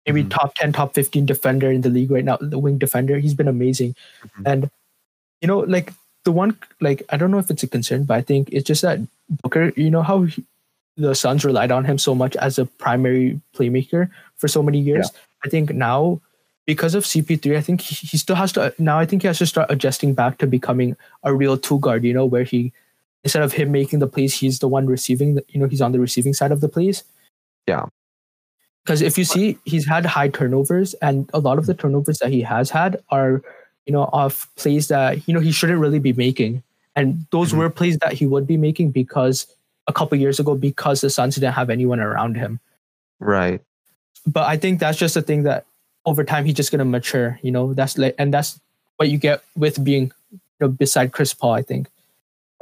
maybe 0.06 0.24
Mhm. 0.24 0.30
top 0.30 0.56
10, 0.56 0.72
top 0.72 0.94
15 0.94 1.26
defender 1.26 1.72
in 1.72 1.82
the 1.82 1.90
league 1.90 2.12
right 2.12 2.24
now, 2.24 2.38
the 2.40 2.60
wing 2.60 2.78
defender. 2.78 3.18
He's 3.18 3.34
been 3.34 3.48
amazing. 3.48 3.96
Mhm. 4.24 4.44
And, 4.46 4.70
you 5.42 5.48
know, 5.48 5.60
like 5.60 5.94
the 6.24 6.32
one, 6.32 6.58
like, 6.80 7.04
I 7.10 7.18
don't 7.18 7.32
know 7.32 7.40
if 7.40 7.50
it's 7.52 7.64
a 7.64 7.68
concern, 7.68 8.04
but 8.06 8.14
I 8.16 8.22
think 8.22 8.50
it's 8.52 8.66
just 8.66 8.82
that 8.84 9.00
Booker, 9.42 9.74
you 9.76 9.90
know, 9.90 10.04
how 10.04 10.24
he, 10.24 10.44
the 10.98 11.16
Suns 11.16 11.44
relied 11.44 11.72
on 11.72 11.84
him 11.86 11.98
so 11.98 12.14
much 12.16 12.36
as 12.38 12.58
a 12.60 12.66
primary 12.66 13.42
playmaker 13.56 14.10
for 14.38 14.48
so 14.48 14.62
many 14.64 14.80
years. 14.80 15.10
I 15.44 15.50
think 15.50 15.74
now, 15.74 16.22
because 16.66 16.96
of 16.96 17.04
CP3, 17.04 17.58
I 17.58 17.62
think 17.62 17.82
he, 17.82 17.96
he 17.96 18.18
still 18.18 18.36
has 18.36 18.52
to, 18.54 18.74
now 18.80 18.98
I 19.00 19.06
think 19.06 19.22
he 19.22 19.28
has 19.28 19.38
to 19.40 19.46
start 19.46 19.70
adjusting 19.70 20.14
back 20.14 20.38
to 20.40 20.48
becoming 20.48 20.96
a 21.24 21.34
real 21.34 21.58
two 21.58 21.80
guard, 21.80 22.04
you 22.04 22.14
know, 22.14 22.26
where 22.26 22.44
he, 22.44 22.74
instead 23.24 23.44
of 23.44 23.54
him 23.54 23.72
making 23.72 24.00
the 24.00 24.08
plays, 24.08 24.34
he's 24.34 24.60
the 24.60 24.68
one 24.68 24.88
receiving, 24.88 25.36
the, 25.36 25.46
you 25.50 25.60
know, 25.60 25.68
he's 25.68 25.82
on 25.82 25.92
the 25.92 26.00
receiving 26.00 26.34
side 26.34 26.52
of 26.52 26.62
the 26.62 26.70
plays. 26.70 27.04
Yeah. 27.68 27.86
Because 28.84 29.02
if 29.02 29.18
you 29.18 29.24
see, 29.26 29.58
he's 29.66 29.88
had 29.88 30.06
high 30.06 30.30
turnovers, 30.30 30.94
and 30.96 31.28
a 31.34 31.40
lot 31.40 31.58
of 31.58 31.66
the 31.66 31.74
turnovers 31.74 32.20
that 32.20 32.32
he 32.32 32.42
has 32.42 32.70
had 32.70 33.02
are, 33.10 33.42
you 33.88 33.94
know, 33.94 34.04
off 34.14 34.48
plays 34.56 34.90
that, 34.90 35.28
you 35.28 35.34
know, 35.34 35.40
he 35.40 35.52
shouldn't 35.52 35.80
really 35.80 35.98
be 36.00 36.14
making. 36.14 36.62
And 36.96 37.26
those 37.32 37.52
Mhm. 37.52 37.58
were 37.58 37.70
plays 37.70 37.98
that 38.00 38.14
he 38.14 38.26
would 38.28 38.46
be 38.46 38.58
making 38.58 38.92
because 38.92 39.48
a 39.88 39.94
couple 39.94 40.18
years 40.18 40.40
ago, 40.40 40.56
because 40.56 41.02
the 41.02 41.10
Suns 41.10 41.36
didn't 41.36 41.54
have 41.54 41.70
anyone 41.70 42.00
around 42.00 42.38
him 42.38 42.60
right. 43.20 43.62
but 44.26 44.44
I 44.44 44.58
think 44.58 44.80
that's 44.80 44.98
just 44.98 45.16
a 45.16 45.22
thing 45.22 45.44
that 45.44 45.66
over 46.06 46.24
time 46.24 46.46
he's 46.46 46.56
just 46.56 46.72
gonna 46.72 46.86
mature. 46.86 47.40
You 47.42 47.52
know, 47.52 47.74
that's 47.74 47.98
like, 47.98 48.16
and 48.18 48.34
that's 48.34 48.60
what 48.98 49.10
you 49.10 49.18
get 49.18 49.44
with 49.56 49.84
being, 49.84 50.12
you 50.32 50.40
know, 50.60 50.68
beside 50.68 51.12
Chris 51.12 51.34
Paul. 51.34 51.54
I 51.54 51.62
think 51.62 51.88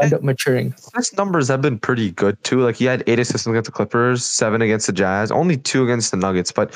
end 0.02 0.14
up 0.14 0.24
maturing. 0.24 0.76
His 0.96 1.16
numbers 1.18 1.48
have 1.48 1.62
been 1.62 1.80
pretty 1.80 2.12
good 2.12 2.42
too. 2.44 2.62
Like 2.62 2.76
he 2.76 2.86
had 2.86 3.04
eight 3.08 3.20
assists 3.20 3.48
against 3.48 3.66
the 3.66 3.72
Clippers, 3.72 4.26
seven 4.26 4.62
against 4.62 4.88
the 4.88 4.94
Jazz, 4.94 5.32
only 5.32 5.58
two 5.58 5.84
against 5.84 6.12
the 6.12 6.18
Nuggets. 6.18 6.52
But 6.52 6.74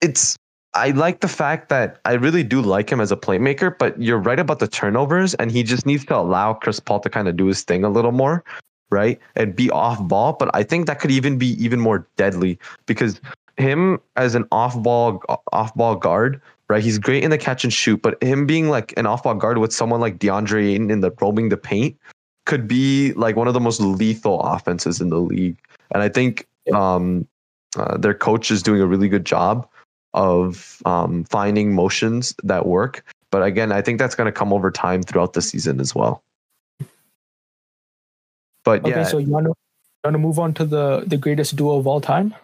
it's 0.00 0.36
I 0.74 0.90
like 0.90 1.20
the 1.20 1.28
fact 1.28 1.68
that 1.68 2.00
I 2.04 2.14
really 2.14 2.42
do 2.42 2.60
like 2.60 2.90
him 2.90 3.00
as 3.00 3.12
a 3.12 3.16
playmaker. 3.16 3.76
But 3.76 4.00
you're 4.00 4.18
right 4.18 4.38
about 4.38 4.58
the 4.58 4.68
turnovers, 4.68 5.34
and 5.34 5.50
he 5.50 5.62
just 5.62 5.86
needs 5.86 6.04
to 6.06 6.16
allow 6.16 6.54
Chris 6.54 6.80
Paul 6.80 7.00
to 7.00 7.10
kind 7.10 7.28
of 7.28 7.36
do 7.36 7.46
his 7.46 7.62
thing 7.62 7.84
a 7.84 7.90
little 7.90 8.12
more, 8.12 8.44
right, 8.90 9.18
and 9.36 9.54
be 9.54 9.70
off 9.70 10.06
ball. 10.06 10.34
But 10.34 10.50
I 10.54 10.62
think 10.62 10.86
that 10.86 11.00
could 11.00 11.10
even 11.10 11.38
be 11.38 11.62
even 11.62 11.80
more 11.80 12.06
deadly 12.16 12.58
because 12.86 13.20
him 13.56 14.00
as 14.16 14.34
an 14.34 14.46
off 14.52 14.80
ball 14.82 15.22
off 15.52 15.74
ball 15.74 15.96
guard. 15.96 16.40
Right, 16.68 16.82
he's 16.82 16.98
great 16.98 17.22
in 17.22 17.30
the 17.30 17.36
catch 17.36 17.62
and 17.62 17.72
shoot, 17.72 18.00
but 18.00 18.20
him 18.22 18.46
being 18.46 18.70
like 18.70 18.94
an 18.96 19.04
off-ball 19.04 19.34
guard 19.34 19.58
with 19.58 19.70
someone 19.70 20.00
like 20.00 20.18
DeAndre 20.18 20.72
Ayton 20.72 20.90
in 20.90 21.00
the 21.00 21.12
roaming 21.20 21.50
the 21.50 21.58
paint, 21.58 21.94
could 22.46 22.68
be 22.68 23.12
like 23.12 23.36
one 23.36 23.48
of 23.48 23.54
the 23.54 23.60
most 23.60 23.80
lethal 23.80 24.40
offenses 24.40 25.00
in 25.00 25.10
the 25.10 25.18
league. 25.18 25.56
And 25.92 26.02
I 26.02 26.08
think 26.08 26.46
um, 26.72 27.26
uh, 27.76 27.96
their 27.96 28.14
coach 28.14 28.50
is 28.50 28.62
doing 28.62 28.80
a 28.80 28.86
really 28.86 29.08
good 29.08 29.24
job 29.24 29.68
of 30.12 30.80
um, 30.84 31.24
finding 31.24 31.74
motions 31.74 32.34
that 32.42 32.66
work. 32.66 33.04
But 33.30 33.42
again, 33.42 33.72
I 33.72 33.82
think 33.82 33.98
that's 33.98 34.14
going 34.14 34.26
to 34.26 34.32
come 34.32 34.52
over 34.52 34.70
time 34.70 35.02
throughout 35.02 35.32
the 35.32 35.42
season 35.42 35.80
as 35.80 35.94
well. 35.94 36.22
But 38.64 38.80
Okay, 38.80 38.90
yeah, 38.90 39.04
so 39.04 39.18
you 39.18 39.30
want 39.30 39.46
to 39.46 39.54
want 40.04 40.14
to 40.14 40.18
move 40.18 40.38
on 40.38 40.54
to 40.54 40.64
the 40.64 41.04
the 41.06 41.16
greatest 41.16 41.56
duo 41.56 41.76
of 41.78 41.86
all 41.86 42.00
time, 42.00 42.34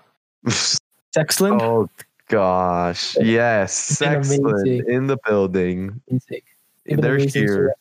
Sexland. 1.16 1.60
oh 1.60 1.88
gosh, 2.28 3.16
yes, 3.20 3.98
Sexland 4.00 4.86
in 4.88 5.06
the 5.06 5.18
building. 5.26 6.00
Amazing. 6.08 6.42
They've 6.86 6.96
been 6.96 7.00
They're 7.00 7.18
here. 7.18 7.74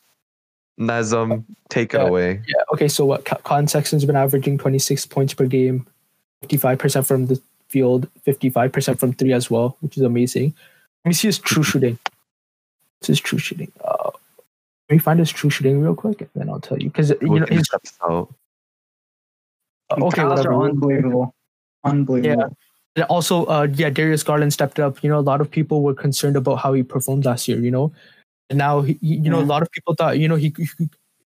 Nazem, 0.78 1.44
take 1.68 1.92
it 1.94 2.00
away. 2.00 2.42
Yeah. 2.48 2.62
Okay. 2.72 2.88
So 2.88 3.04
what? 3.04 3.24
Co- 3.24 3.36
Collin 3.44 3.68
Sexton's 3.68 4.04
been 4.04 4.16
averaging 4.16 4.56
26 4.58 5.06
points 5.06 5.34
per 5.34 5.46
game, 5.46 5.86
55% 6.42 7.06
from 7.06 7.26
the 7.26 7.40
field, 7.68 8.08
55% 8.26 8.98
from 8.98 9.12
three 9.12 9.32
as 9.32 9.50
well, 9.50 9.76
which 9.80 9.96
is 9.98 10.02
amazing. 10.02 10.54
Let 11.04 11.10
me 11.10 11.12
see 11.14 11.28
his 11.28 11.38
true 11.38 11.62
shooting. 11.70 11.98
This 13.00 13.10
is 13.10 13.20
true 13.20 13.38
shooting? 13.38 13.70
Uh, 13.84 14.10
let 14.88 14.94
me 14.96 14.98
find 14.98 15.18
his 15.18 15.30
true 15.30 15.50
shooting 15.50 15.80
real 15.82 15.94
quick, 15.94 16.20
and 16.22 16.30
then 16.34 16.48
I'll 16.48 16.60
tell 16.60 16.78
you. 16.78 16.88
Because 16.88 17.10
you 17.10 17.16
know, 17.22 17.34
Looking 17.36 17.58
his, 17.58 17.66
steps 17.66 17.92
out. 18.02 18.32
okay, 19.92 20.16
Cows 20.16 20.30
whatever. 20.30 20.52
are 20.54 20.68
unbelievable. 20.70 21.34
Unbelievable. 21.84 22.56
And 22.96 23.04
also, 23.04 23.44
uh, 23.46 23.68
yeah, 23.74 23.90
Darius 23.90 24.22
Garland 24.22 24.52
stepped 24.52 24.80
up. 24.80 25.02
You 25.02 25.10
know, 25.10 25.18
a 25.18 25.20
lot 25.20 25.40
of 25.40 25.50
people 25.50 25.82
were 25.82 25.94
concerned 25.94 26.36
about 26.36 26.56
how 26.56 26.72
he 26.72 26.82
performed 26.82 27.24
last 27.24 27.46
year. 27.48 27.58
You 27.60 27.70
know, 27.70 27.92
and 28.48 28.58
now 28.58 28.82
he, 28.82 28.98
you 29.00 29.30
know, 29.30 29.40
a 29.40 29.42
lot 29.42 29.62
of 29.62 29.70
people 29.70 29.94
thought, 29.94 30.18
you 30.18 30.28
know, 30.28 30.36
he, 30.36 30.52
he 30.58 30.88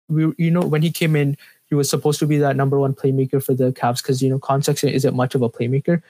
we, 0.08 0.34
you 0.38 0.51
know, 0.51 0.62
when 0.62 0.82
he 0.82 0.92
came 0.92 1.16
in, 1.16 1.38
he 1.68 1.75
was 1.75 1.89
supposed 1.89 2.20
to 2.20 2.25
be 2.25 2.38
that 2.39 2.56
number 2.56 2.80
one 2.80 2.94
playmaker 2.96 3.44
for 3.44 3.54
the 3.54 3.72
Cavs 3.74 4.01
because 4.01 4.22
you 4.24 4.30
know, 4.30 4.39
Context 4.39 4.84
isn't 4.84 5.16
much 5.16 5.36
of 5.36 5.42
a 5.42 5.50
playmaker, 5.50 6.01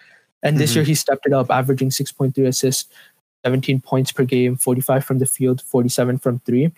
and 0.44 0.58
this 0.58 0.72
Mhm. 0.72 0.76
year 0.76 0.84
he 0.86 0.96
stepped 0.96 1.26
it 1.26 1.34
up, 1.34 1.50
averaging 1.52 1.92
six 1.92 2.12
point 2.12 2.36
three 2.36 2.46
assists, 2.46 2.88
seventeen 3.44 3.82
points 3.82 4.12
per 4.12 4.24
game, 4.24 4.56
forty 4.56 4.82
five 4.82 5.04
from 5.04 5.18
the 5.20 5.26
field, 5.26 5.62
forty 5.64 5.90
seven 5.90 6.18
from 6.18 6.40
three. 6.46 6.72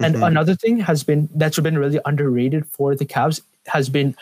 And 0.00 0.16
Mhm. 0.16 0.26
another 0.26 0.54
thing 0.56 0.78
has 0.80 1.04
been 1.04 1.28
that's 1.34 1.58
been 1.60 1.78
really 1.78 2.00
underrated 2.06 2.66
for 2.66 2.94
the 2.96 3.06
Cavs 3.06 3.42
has 3.66 3.88
been 3.88 4.16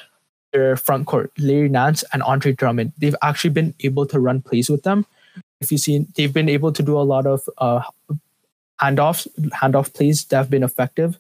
their 0.55 0.77
front 0.77 1.07
court, 1.07 1.33
Larry 1.37 1.69
Nance 1.69 2.05
and 2.13 2.23
Andre 2.23 2.53
Drummond. 2.53 2.93
They've 2.97 3.17
actually 3.23 3.51
been 3.51 3.75
able 3.81 4.07
to 4.07 4.21
run 4.21 4.41
plays 4.41 4.71
with 4.71 4.85
them. 4.85 5.05
If 5.61 5.73
you 5.73 5.79
see, 5.79 6.07
they've 6.17 6.33
been 6.33 6.49
able 6.49 6.73
to 6.73 6.83
do 6.83 6.97
a 6.97 7.03
lot 7.03 7.27
of 7.27 7.43
uh, 7.59 7.83
handoffs, 8.81 9.27
handoff 9.51 9.93
plays 9.93 10.25
that 10.27 10.37
have 10.37 10.51
been 10.51 10.63
effective. 10.63 11.19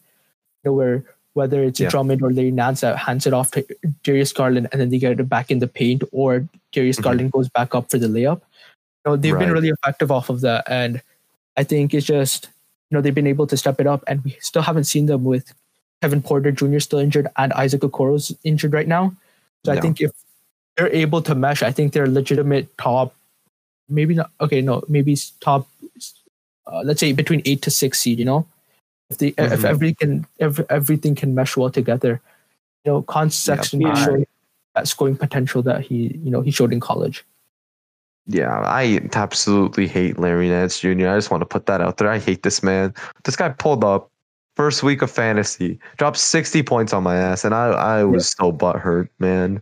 You 0.62 0.70
know, 0.70 0.72
where 0.74 1.04
whether 1.34 1.64
it's 1.64 1.80
Yeah. 1.80 1.88
Drummond 1.90 2.22
or 2.22 2.32
Larry 2.32 2.52
Nance 2.52 2.82
that 2.82 2.96
hands 2.96 3.26
it 3.26 3.32
off 3.32 3.50
to 3.52 3.66
Darius 4.04 4.32
Garland 4.32 4.68
and 4.70 4.80
then 4.80 4.90
they 4.90 4.98
get 4.98 5.18
it 5.18 5.28
back 5.28 5.50
in 5.50 5.58
the 5.58 5.66
paint, 5.66 6.04
or 6.12 6.46
Darius 6.70 6.98
Mhm. 6.98 7.02
Garland 7.02 7.32
goes 7.32 7.48
back 7.48 7.74
up 7.74 7.90
for 7.90 7.98
the 7.98 8.06
layup. 8.06 8.40
You 9.04 9.10
know, 9.10 9.16
they've 9.16 9.36
been 9.36 9.50
really 9.50 9.70
effective 9.70 10.12
off 10.12 10.30
of 10.30 10.42
that, 10.42 10.64
and 10.70 11.02
I 11.56 11.64
think 11.64 11.92
it's 11.92 12.06
just 12.06 12.48
you 12.90 12.96
know 12.96 13.00
they've 13.02 13.14
been 13.14 13.26
able 13.26 13.48
to 13.48 13.56
step 13.56 13.80
it 13.80 13.86
up, 13.88 14.04
and 14.06 14.22
we 14.22 14.36
still 14.40 14.62
haven't 14.62 14.84
seen 14.84 15.06
them 15.06 15.24
with 15.24 15.52
Kevin 16.00 16.22
Porter 16.22 16.52
Jr. 16.52 16.78
still 16.78 16.98
injured 17.00 17.26
and 17.36 17.52
Isaac 17.54 17.80
Okoro's 17.80 18.30
injured 18.44 18.72
right 18.72 18.86
now. 18.86 19.12
So 19.64 19.72
I 19.72 19.80
think 19.80 20.00
if 20.00 20.12
they're 20.76 20.92
able 20.92 21.22
to 21.22 21.34
mesh. 21.34 21.62
I 21.62 21.72
think 21.72 21.92
they're 21.92 22.06
legitimate 22.06 22.76
top, 22.78 23.14
maybe 23.88 24.14
not. 24.14 24.30
Okay, 24.40 24.60
no, 24.60 24.82
maybe 24.88 25.16
top. 25.40 25.68
Uh, 26.66 26.82
let's 26.84 27.00
say 27.00 27.12
between 27.12 27.42
eight 27.44 27.62
to 27.62 27.70
six 27.70 28.00
seed. 28.00 28.18
You 28.18 28.24
know, 28.24 28.46
if 29.10 29.18
they 29.18 29.28
if 29.28 29.60
Mhm. 29.60 29.64
every 29.64 29.94
can 29.94 30.26
every, 30.40 30.64
everything 30.70 31.14
can 31.14 31.34
mesh 31.34 31.56
well 31.56 31.70
together, 31.70 32.20
you 32.84 32.92
know, 32.92 33.02
Collin 33.02 33.30
Sexton 33.30 33.80
Yeah. 33.80 33.94
showed 34.04 34.26
that 34.74 34.88
scoring 34.88 35.16
potential 35.16 35.62
that 35.62 35.82
he 35.82 36.18
you 36.24 36.30
know 36.30 36.40
he 36.40 36.50
showed 36.50 36.72
in 36.72 36.80
college. 36.80 37.24
Yeah, 38.26 38.58
I 38.60 39.00
absolutely 39.12 39.86
hate 39.86 40.18
Larry 40.18 40.48
Nance 40.48 40.80
Jr. 40.80 41.08
I 41.08 41.16
just 41.16 41.30
want 41.30 41.42
to 41.42 41.46
put 41.46 41.66
that 41.66 41.82
out 41.82 41.98
there. 41.98 42.08
I 42.08 42.18
hate 42.18 42.42
this 42.42 42.62
man. 42.62 42.94
This 43.24 43.36
guy 43.36 43.50
pulled 43.50 43.84
up 43.84 44.10
first 44.56 44.82
week 44.82 45.02
of 45.02 45.10
fantasy, 45.10 45.78
dropped 45.96 46.16
60 46.16 46.62
points 46.62 46.92
on 46.92 47.02
my 47.02 47.16
ass, 47.16 47.44
and 47.44 47.54
I, 47.54 47.66
I 47.68 48.04
was 48.04 48.30
so 48.30 48.52
butthurt, 48.52 49.08
man. 49.18 49.60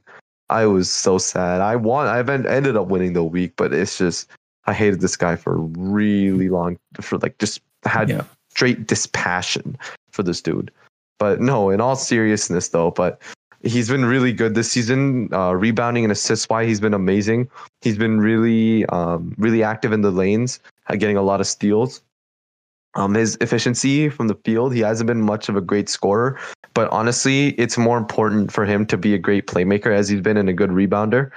I 0.51 0.67
was 0.67 0.91
so 0.93 1.19
sad. 1.19 1.61
I 1.61 1.77
won. 1.77 2.07
I 2.07 2.19
ended 2.21 2.77
up 2.77 2.89
winning 2.89 3.15
the 3.15 3.25
week, 3.25 3.55
but 3.57 3.73
it's 3.73 3.97
just 3.97 4.29
I 4.67 4.75
hated 4.75 5.01
this 5.01 5.17
guy 5.17 5.37
for 5.37 5.57
really 5.59 6.49
long. 6.49 6.79
For 7.01 7.19
like 7.19 7.39
just 7.39 7.61
had 7.85 8.11
Yeah. 8.11 8.25
straight 8.51 8.87
dispassion 8.87 9.77
for 10.11 10.23
this 10.23 10.43
dude. 10.43 10.71
But 11.19 11.41
no, 11.41 11.71
in 11.71 11.81
all 11.81 11.97
seriousness 11.97 12.69
though, 12.69 12.91
but 12.91 13.23
he's 13.63 13.89
been 13.89 14.05
really 14.05 14.33
good 14.33 14.55
this 14.55 14.71
season. 14.71 15.33
Uh, 15.33 15.53
rebounding 15.55 16.05
and 16.05 16.13
assists 16.13 16.49
why 16.49 16.67
he's 16.67 16.81
been 16.81 16.95
amazing. 16.95 17.49
He's 17.81 17.97
been 17.97 18.21
really, 18.21 18.85
um, 18.87 19.35
really 19.39 19.63
active 19.63 19.93
in 19.93 20.03
the 20.03 20.11
lanes, 20.11 20.61
uh, 20.89 20.97
getting 20.97 21.17
a 21.17 21.23
lot 21.23 21.41
of 21.41 21.47
steals. 21.47 22.03
Um, 22.95 23.15
his 23.15 23.39
efficiency 23.41 24.09
from 24.11 24.29
the 24.29 24.35
field, 24.45 24.75
he 24.75 24.81
hasn't 24.81 25.07
been 25.07 25.23
much 25.23 25.49
of 25.49 25.57
a 25.57 25.63
great 25.63 25.89
scorer, 25.89 26.39
but 26.75 26.91
honestly, 26.91 27.51
it's 27.51 27.79
more 27.79 27.97
important 27.97 28.53
for 28.53 28.67
him 28.67 28.85
to 28.87 28.99
be 28.99 29.15
a 29.15 29.19
great 29.19 29.47
playmaker 29.47 29.95
as 29.95 30.09
he's 30.09 30.21
been 30.21 30.37
and 30.37 30.49
a 30.49 30.53
good 30.53 30.71
rebounder, 30.71 31.31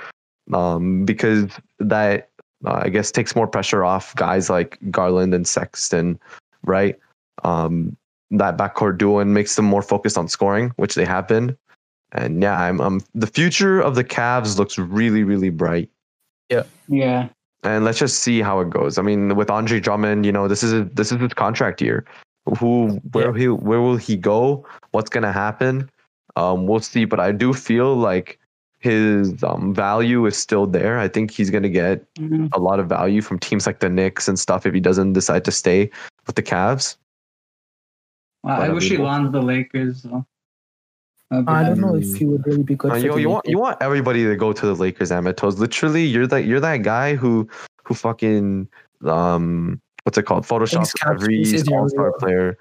um, 0.53 1.05
because 1.05 1.45
that 1.79 2.29
uh, 2.65 2.81
I 2.83 2.89
guess 2.89 3.11
takes 3.11 3.35
more 3.35 3.47
pressure 3.47 3.85
off 3.85 4.15
guys 4.15 4.49
like 4.49 4.77
Garland 4.91 5.33
and 5.33 5.47
Sexton, 5.47 6.19
right? 6.63 6.99
Um, 7.43 7.95
that 8.31 8.57
backcourt 8.57 8.97
duo 8.97 9.19
and 9.19 9.33
makes 9.33 9.55
them 9.55 9.65
more 9.65 9.81
focused 9.81 10.17
on 10.17 10.27
scoring, 10.27 10.73
which 10.75 10.95
they 10.95 11.05
have 11.05 11.27
been. 11.27 11.55
And 12.11 12.41
yeah, 12.41 12.59
I'm 12.59 12.81
um 12.81 13.01
the 13.13 13.27
future 13.27 13.79
of 13.79 13.95
the 13.95 14.03
Cavs 14.03 14.57
looks 14.57 14.77
really 14.77 15.23
really 15.23 15.49
bright. 15.49 15.89
Yeah. 16.49 16.63
Yeah. 16.87 17.29
And 17.65 17.83
let's 17.83 17.97
just 17.97 18.19
see 18.19 18.41
how 18.41 18.59
it 18.59 18.69
goes. 18.69 18.97
I 18.97 19.01
mean, 19.01 19.35
with 19.35 19.49
Andre 19.49 19.79
Drummond, 19.79 20.25
you 20.25 20.31
know, 20.31 20.47
this 20.47 20.61
is 20.61 20.71
a, 20.71 20.85
this 20.85 21.11
is 21.11 21.19
his 21.19 21.33
contract 21.33 21.81
year. 21.81 22.05
Who 22.59 23.01
where 23.11 23.33
he 23.33 23.47
where 23.47 23.81
will 23.81 23.97
he 23.97 24.15
go? 24.15 24.65
What's 24.91 25.09
gonna 25.09 25.31
happen? 25.31 25.89
Um, 26.35 26.67
we'll 26.67 26.79
see. 26.79 27.05
But 27.05 27.19
I 27.19 27.31
do 27.31 27.53
feel 27.53 27.95
like 27.95 28.39
his 28.79 29.43
um, 29.43 29.73
value 29.73 30.27
is 30.27 30.37
still 30.37 30.67
there. 30.67 30.99
I 30.99 31.07
think 31.07 31.31
he's 31.31 31.49
gonna 31.49 31.69
get 31.69 32.05
Mhm. 32.15 32.49
a 32.53 32.59
lot 32.59 32.79
of 32.79 32.87
value 32.87 33.21
from 33.21 33.39
teams 33.39 33.65
like 33.65 33.79
the 33.79 33.89
Knicks 33.89 34.27
and 34.27 34.37
stuff 34.37 34.67
if 34.67 34.73
he 34.75 34.79
doesn't 34.79 35.13
decide 35.13 35.43
to 35.45 35.51
stay 35.51 35.89
with 36.27 36.35
the 36.35 36.43
Cavs. 36.43 36.97
I 38.43 38.69
wish 38.69 38.89
he 38.89 38.97
lands 38.97 39.31
the 39.31 39.41
Lakers. 39.41 40.03
So. 40.03 40.23
That'd 41.31 41.49
I 41.49 41.63
don't 41.63 41.79
know 41.79 41.95
if 41.95 42.15
he 42.15 42.25
would 42.25 42.45
really 42.45 42.63
be 42.63 42.75
good. 42.75 42.91
Uh, 42.91 42.95
for 42.95 42.99
you, 42.99 43.17
you 43.17 43.29
want 43.29 43.47
you 43.47 43.57
want 43.57 43.77
everybody 43.81 44.23
to 44.23 44.35
go 44.35 44.53
to 44.53 44.65
the 44.65 44.75
Lakers, 44.75 45.11
Amatos. 45.11 45.57
Literally, 45.57 46.05
you're 46.05 46.27
that 46.27 46.45
you're 46.45 46.59
that 46.59 46.83
guy 46.83 47.15
who 47.15 47.47
who 47.83 47.95
fucking 47.95 48.67
um 49.05 49.81
what's 50.03 50.17
it 50.17 50.23
called? 50.23 50.45
Photoshop 50.45 50.91
every 51.09 51.43
all 51.73 51.89
star 51.89 52.13
player. 52.19 52.57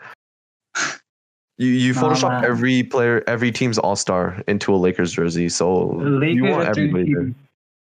You 1.57 1.69
you 1.69 1.95
Nah, 1.95 2.03
Photoshop 2.03 2.31
man. 2.31 2.45
every 2.45 2.83
player, 2.83 3.23
every 3.29 3.53
team's 3.53 3.79
all 3.79 3.95
star 3.95 4.43
into 4.49 4.75
a 4.75 4.77
Lakers 4.77 5.13
jersey. 5.13 5.49
So 5.49 6.01
The 6.03 6.11
Lakers 6.11 6.37
you 6.37 6.45
want 6.47 6.67
are 6.67 6.71
everybody 6.71 7.15
there. 7.15 7.33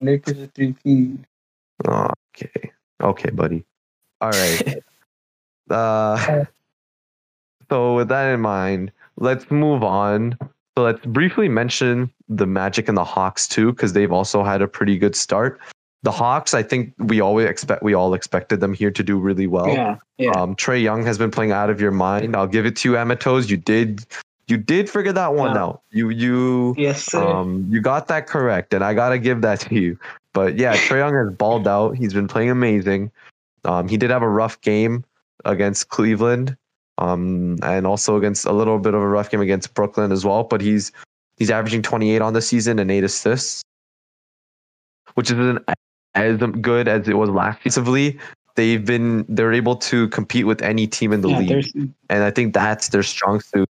Lakers 0.00 0.38
are 0.38 0.47
three 0.47 0.73
feet. 0.85 1.18
Oh, 1.85 2.11
okay. 2.37 2.71
Okay, 3.02 3.30
buddy. 3.30 3.64
All 4.21 4.30
right. 4.30 4.85
uh, 5.71 6.45
so 7.68 7.97
with 7.97 8.09
that 8.09 8.33
in 8.33 8.40
mind, 8.40 8.92
let's 9.16 9.50
move 9.50 9.83
on. 9.83 10.38
So 10.76 10.85
let's 10.85 11.04
briefly 11.06 11.49
mention 11.49 12.11
the 12.28 12.47
Magic 12.47 12.87
and 12.88 12.97
the 12.99 13.04
Hawks 13.04 13.49
too, 13.49 13.73
because 13.73 13.95
they've 13.95 14.12
also 14.12 14.45
had 14.45 14.61
a 14.61 14.68
pretty 14.68 14.99
good 14.99 15.16
start. 15.16 15.59
The 16.02 16.11
Hawks, 16.12 16.52
I 16.52 16.62
think 16.62 16.92
we 16.99 17.21
always 17.21 17.49
expect 17.49 17.83
we 17.83 17.95
all 17.95 18.12
expected 18.12 18.61
them 18.61 18.75
here 18.75 18.90
to 18.90 19.02
do 19.02 19.18
really 19.18 19.47
well. 19.47 19.73
yeah. 19.73 19.97
Yeah. 20.18 20.30
Um, 20.33 20.54
Trae 20.54 20.83
Young 20.83 21.04
has 21.06 21.18
been 21.18 21.30
playing 21.30 21.52
out 21.52 21.71
of 21.71 21.80
your 21.80 21.90
mind. 21.92 22.37
I'll 22.37 22.47
give 22.47 22.64
it 22.66 22.76
to 22.76 22.90
you, 22.90 22.97
Amatos. 22.97 23.49
You 23.49 23.56
did 23.56 24.04
you 24.49 24.56
did 24.59 24.88
figure 24.88 25.12
that 25.12 25.35
one 25.35 25.54
Yeah. 25.54 25.62
out. 25.62 25.83
You 25.90 26.11
you 26.11 26.75
yes, 26.76 27.02
sir. 27.04 27.23
um, 27.26 27.66
you 27.71 27.80
got 27.80 28.09
that 28.09 28.26
correct, 28.26 28.73
and 28.75 28.85
I 28.85 28.92
gotta 28.95 29.18
give 29.18 29.40
that 29.42 29.61
to 29.61 29.75
you. 29.75 29.99
But 30.35 30.59
yeah, 30.59 30.76
Trae 30.76 30.99
Young 30.99 31.14
has 31.14 31.35
balled 31.35 31.66
out. 31.66 31.97
He's 31.97 32.12
been 32.12 32.28
playing 32.28 32.50
amazing. 32.50 33.11
Um, 33.64 33.88
he 33.88 33.97
did 33.97 34.11
have 34.11 34.23
a 34.23 34.28
rough 34.28 34.61
game 34.61 35.04
against 35.47 35.88
Cleveland, 35.88 36.56
um, 36.99 37.59
and 37.62 37.87
also 37.87 38.17
against 38.17 38.47
a 38.47 38.53
little 38.53 38.79
bit 38.79 38.95
of 38.95 39.00
a 39.00 39.09
rough 39.09 39.31
game 39.31 39.41
against 39.41 39.75
Brooklyn 39.75 40.12
as 40.12 40.25
well. 40.25 40.45
But 40.45 40.61
he's 40.61 40.93
he's 41.37 41.50
averaging 41.50 41.83
28 41.83 42.23
on 42.23 42.33
the 42.33 42.43
season 42.43 42.79
and 42.79 42.91
eight 42.91 43.05
assists, 43.05 43.62
which 45.15 45.31
isn't 45.31 45.62
as 46.15 46.41
good 46.61 46.88
as 46.88 47.09
it 47.09 47.15
was 47.15 47.31
last 47.31 47.62
season. 47.62 48.19
They've 48.55 48.85
been 48.85 49.26
they're 49.29 49.53
able 49.53 49.76
to 49.76 50.09
compete 50.09 50.47
with 50.47 50.62
any 50.62 50.87
team 50.87 51.12
in 51.12 51.21
the 51.21 51.29
yeah, 51.29 51.38
league 51.38 51.93
and 52.09 52.25
I 52.25 52.31
think 52.31 52.55
that's 52.55 52.88
their 52.88 53.03
strong 53.03 53.41
suit. 53.41 53.69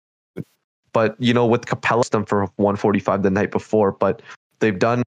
But 0.92 1.16
you 1.18 1.32
know, 1.32 1.46
with 1.46 1.62
Capela 1.62 2.08
them 2.10 2.26
for 2.26 2.42
145 2.56 3.22
the 3.22 3.30
night 3.30 3.50
before, 3.50 3.92
but 3.92 4.20
they've 4.60 4.78
done 4.78 5.02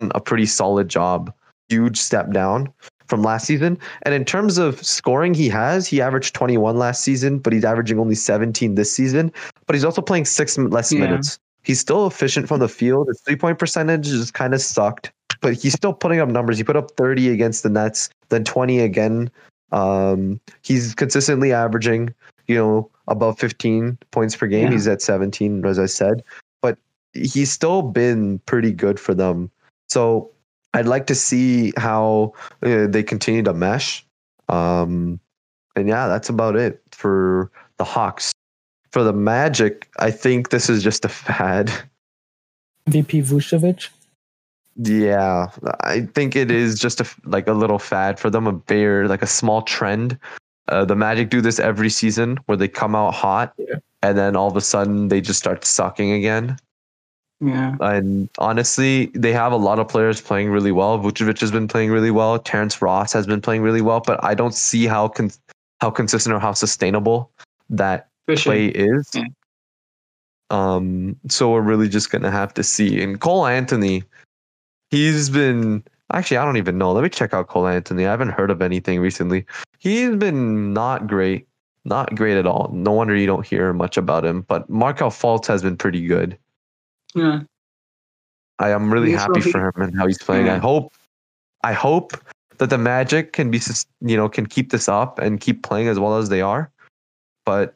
a 0.00 0.20
pretty 0.20 0.46
solid 0.46 0.88
job. 0.88 1.32
Huge 1.68 1.98
step 1.98 2.32
down 2.32 2.72
from 3.10 3.22
last 3.22 3.46
season. 3.46 3.76
And 4.02 4.14
in 4.14 4.24
terms 4.24 4.56
of 4.56 4.82
scoring, 4.84 5.34
he 5.34 5.48
has 5.50 5.86
he 5.86 6.00
averaged 6.00 6.34
21 6.34 6.78
last 6.78 7.02
season, 7.02 7.38
but 7.38 7.52
he's 7.52 7.64
averaging 7.64 7.98
only 7.98 8.14
17 8.14 8.76
this 8.76 8.90
season. 8.94 9.32
But 9.66 9.74
he's 9.74 9.84
also 9.84 10.00
playing 10.00 10.24
six 10.24 10.56
less 10.56 10.92
Yeah. 10.92 11.00
minutes. 11.00 11.38
He's 11.62 11.80
still 11.80 12.06
efficient 12.06 12.48
from 12.48 12.60
the 12.60 12.68
field. 12.68 13.08
His 13.08 13.20
three 13.20 13.36
point 13.36 13.58
percentage 13.58 14.08
is 14.08 14.30
kind 14.30 14.54
of 14.54 14.62
sucked, 14.62 15.12
but 15.42 15.52
he's 15.54 15.74
still 15.74 15.92
putting 15.92 16.20
up 16.20 16.28
numbers. 16.28 16.56
He 16.56 16.64
put 16.64 16.76
up 16.76 16.92
30 16.96 17.28
against 17.28 17.62
the 17.64 17.68
Nets, 17.68 18.08
then 18.30 18.44
20 18.44 18.80
again. 18.80 19.30
Um, 19.72 20.40
he's 20.62 20.94
consistently 20.94 21.52
averaging, 21.52 22.14
you 22.46 22.54
know, 22.54 22.90
above 23.08 23.38
15 23.38 23.98
points 24.10 24.34
per 24.34 24.46
game. 24.46 24.66
Yeah. 24.66 24.72
He's 24.72 24.88
at 24.88 25.02
17, 25.02 25.64
as 25.66 25.78
I 25.78 25.86
said, 25.86 26.22
but 26.62 26.78
he's 27.12 27.52
still 27.52 27.82
been 27.82 28.38
pretty 28.46 28.72
good 28.72 28.98
for 28.98 29.14
them. 29.14 29.50
So 29.88 30.30
I'd 30.74 30.86
like 30.86 31.06
to 31.08 31.14
see 31.14 31.72
how 31.76 32.32
uh, 32.62 32.86
they 32.86 33.02
continue 33.02 33.42
to 33.42 33.52
mesh. 33.52 34.04
Um, 34.48 35.18
and 35.76 35.88
yeah, 35.88 36.06
that's 36.08 36.28
about 36.28 36.56
it 36.56 36.82
for 36.92 37.50
the 37.78 37.84
Hawks. 37.84 38.32
For 38.90 39.02
the 39.04 39.12
Magic, 39.12 39.88
I 39.98 40.10
think 40.10 40.50
this 40.50 40.68
is 40.68 40.82
just 40.82 41.04
a 41.04 41.08
fad. 41.26 41.70
VP 42.88 43.22
Vucevic. 43.22 43.88
Yeah, 44.76 45.48
I 45.82 46.02
think 46.14 46.34
it 46.36 46.50
is 46.50 46.78
just 46.78 47.00
a 47.00 47.06
like 47.24 47.46
a 47.48 47.52
little 47.52 47.78
fad 47.78 48.18
for 48.18 48.30
them, 48.30 48.46
a 48.46 48.52
bare 48.52 49.06
like 49.08 49.22
a 49.22 49.26
small 49.26 49.62
trend. 49.62 50.18
Uh, 50.68 50.84
the 50.84 50.96
Magic 50.96 51.28
do 51.30 51.40
this 51.40 51.58
every 51.58 51.90
season 51.90 52.38
where 52.46 52.56
they 52.56 52.68
come 52.68 52.94
out 52.94 53.12
hot, 53.12 53.52
Yeah. 53.58 53.76
and 54.02 54.16
then 54.16 54.36
all 54.36 54.48
of 54.48 54.56
a 54.56 54.60
sudden 54.60 55.08
they 55.08 55.20
just 55.20 55.38
start 55.38 55.64
sucking 55.64 56.12
again. 56.12 56.56
Yeah. 57.40 57.76
And 57.80 58.28
honestly, 58.38 59.06
they 59.14 59.32
have 59.32 59.52
a 59.52 59.56
lot 59.56 59.78
of 59.78 59.88
players 59.88 60.20
playing 60.20 60.50
really 60.50 60.72
well. 60.72 60.98
Vucevic 60.98 61.40
has 61.40 61.50
been 61.50 61.68
playing 61.68 61.90
really 61.90 62.10
well. 62.10 62.38
Terrence 62.38 62.82
Ross 62.82 63.12
has 63.14 63.26
been 63.26 63.40
playing 63.40 63.62
really 63.62 63.80
well, 63.80 64.00
but 64.00 64.22
I 64.22 64.34
don't 64.34 64.54
see 64.54 64.86
how 64.86 65.08
con- 65.08 65.32
how 65.80 65.90
consistent 65.90 66.34
or 66.34 66.38
how 66.38 66.52
sustainable 66.52 67.30
that 67.70 68.08
sure. 68.28 68.36
play 68.36 68.66
is. 68.66 69.10
Yeah. 69.14 69.24
Um, 70.50 71.16
so 71.28 71.50
we're 71.50 71.62
really 71.62 71.88
just 71.88 72.10
gonna 72.10 72.30
have 72.30 72.52
to 72.54 72.62
see. 72.62 73.02
And 73.02 73.20
Cole 73.20 73.46
Anthony, 73.46 74.02
he's 74.90 75.30
been 75.30 75.82
actually 76.12 76.36
I 76.36 76.44
don't 76.44 76.58
even 76.58 76.76
know. 76.76 76.92
Let 76.92 77.02
me 77.02 77.08
check 77.08 77.32
out 77.32 77.48
Cole 77.48 77.68
Anthony. 77.68 78.06
I 78.06 78.10
haven't 78.10 78.30
heard 78.30 78.50
of 78.50 78.60
anything 78.60 79.00
recently. 79.00 79.46
He's 79.78 80.14
been 80.16 80.74
not 80.74 81.06
great, 81.06 81.48
not 81.86 82.14
great 82.16 82.36
at 82.36 82.46
all. 82.46 82.70
No 82.74 82.92
wonder 82.92 83.16
you 83.16 83.26
don't 83.26 83.46
hear 83.46 83.72
much 83.72 83.96
about 83.96 84.26
him. 84.26 84.42
But 84.42 84.68
Markelle 84.68 85.10
Fultz 85.10 85.46
has 85.46 85.62
been 85.62 85.78
pretty 85.78 86.06
good. 86.06 86.36
Yeah. 87.14 87.40
I 88.58 88.70
am 88.70 88.92
really 88.92 89.10
He's 89.10 89.18
happy 89.20 89.40
for 89.40 89.68
him 89.68 89.72
and 89.82 89.96
how 89.98 90.06
he's 90.06 90.18
playing. 90.18 90.48
I 90.48 90.58
hope, 90.58 90.92
I 91.64 91.72
hope 91.72 92.12
that 92.58 92.68
the 92.70 92.78
Magic 92.78 93.32
can 93.32 93.50
be, 93.50 93.58
sus- 93.58 93.86
you 94.00 94.16
know, 94.16 94.28
can 94.28 94.46
keep 94.46 94.70
this 94.70 94.88
up 94.88 95.18
and 95.18 95.40
keep 95.40 95.62
playing 95.62 95.88
as 95.88 95.98
well 95.98 96.18
as 96.18 96.28
they 96.28 96.42
are. 96.42 96.70
But 97.46 97.74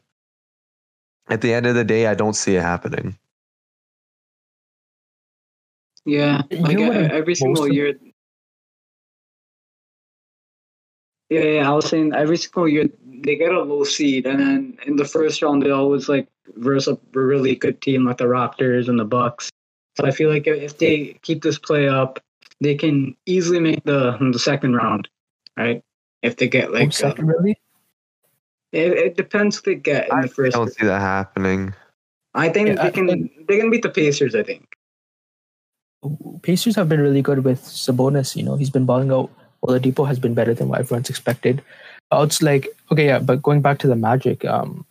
at 1.31 1.41
the 1.41 1.55
end 1.55 1.64
of 1.67 1.75
the 1.75 1.85
day, 1.85 2.07
I 2.07 2.14
don't 2.14 2.35
see 2.35 2.55
it 2.57 2.62
happening. 2.62 3.17
Yeah, 6.05 6.43
You 6.50 6.59
like 6.59 6.76
know 6.76 6.88
what 6.88 6.97
I'm 6.99 7.11
every 7.11 7.35
single 7.35 7.62
most- 7.64 7.73
year. 7.75 7.95
Yeah, 11.35 11.47
yeah, 11.57 11.71
I 11.71 11.75
was 11.75 11.87
saying 11.91 12.14
every 12.14 12.37
single 12.37 12.69
year 12.69 12.87
they 13.26 13.35
get 13.35 13.50
a 13.53 13.62
low 13.62 13.83
seed, 13.83 14.26
and 14.26 14.38
then 14.38 14.79
in 14.87 14.95
the 14.97 15.05
first 15.05 15.43
round 15.43 15.62
they 15.62 15.71
always 15.71 16.09
like 16.09 16.29
verse 16.57 16.87
a 16.87 16.97
really 17.12 17.57
good 17.57 17.81
team 17.83 18.05
like 18.07 18.19
the 18.19 18.31
Raptors 18.31 18.87
and 18.88 18.99
the 18.99 19.05
Bucks, 19.05 19.50
So 19.97 20.05
I 20.07 20.12
feel 20.12 20.31
like 20.31 20.47
if 20.47 20.79
they 20.79 21.19
keep 21.23 21.43
this 21.43 21.59
play 21.59 21.88
up, 21.88 22.21
they 22.61 22.75
can 22.76 23.17
easily 23.26 23.59
make 23.59 23.83
the 23.85 24.17
the 24.33 24.38
second 24.38 24.76
round, 24.76 25.09
right? 25.57 25.83
If 26.23 26.37
they 26.37 26.47
get 26.49 26.73
like 26.73 26.88
oh, 26.88 26.91
second, 26.91 27.29
uh, 27.31 27.33
really? 27.35 27.59
It, 28.73 28.93
it 28.93 29.17
depends 29.17 29.57
who 29.57 29.62
they 29.67 29.75
get 29.75 30.09
in 30.11 30.14
I 30.19 30.23
the 30.23 30.29
first. 30.29 30.55
I 30.55 30.59
don't 30.59 30.73
see 30.73 30.87
that 30.87 31.00
happening. 31.00 31.75
I 32.35 32.49
think 32.49 32.69
Yeah, 32.69 32.75
they 32.75 32.88
I 32.88 32.91
can 32.91 33.09
think- 33.09 33.47
they 33.49 33.59
can 33.59 33.71
beat 33.71 33.83
the 33.83 33.91
Pacers. 33.91 34.35
I 34.35 34.43
think. 34.43 34.71
Pacers 36.43 36.76
have 36.76 36.88
been 36.88 37.00
really 37.00 37.23
good 37.23 37.43
with 37.45 37.62
Sabonis. 37.62 38.37
You 38.37 38.43
know, 38.45 38.57
he's 38.57 38.71
been 38.71 38.85
balling 38.85 39.11
out. 39.11 39.31
Oladipo 39.66 40.06
has 40.06 40.18
been 40.18 40.35
better 40.35 40.54
than 40.54 40.68
what 40.68 40.80
everyone's 40.80 41.11
expected. 41.11 41.62
It's 42.12 42.42
like 42.42 42.68
okay, 42.92 43.06
yeah, 43.06 43.18
but 43.18 43.42
going 43.42 43.61
back 43.61 43.78
to 43.78 43.88
the 43.88 43.97
Magic, 43.97 44.44
um, 44.44 44.87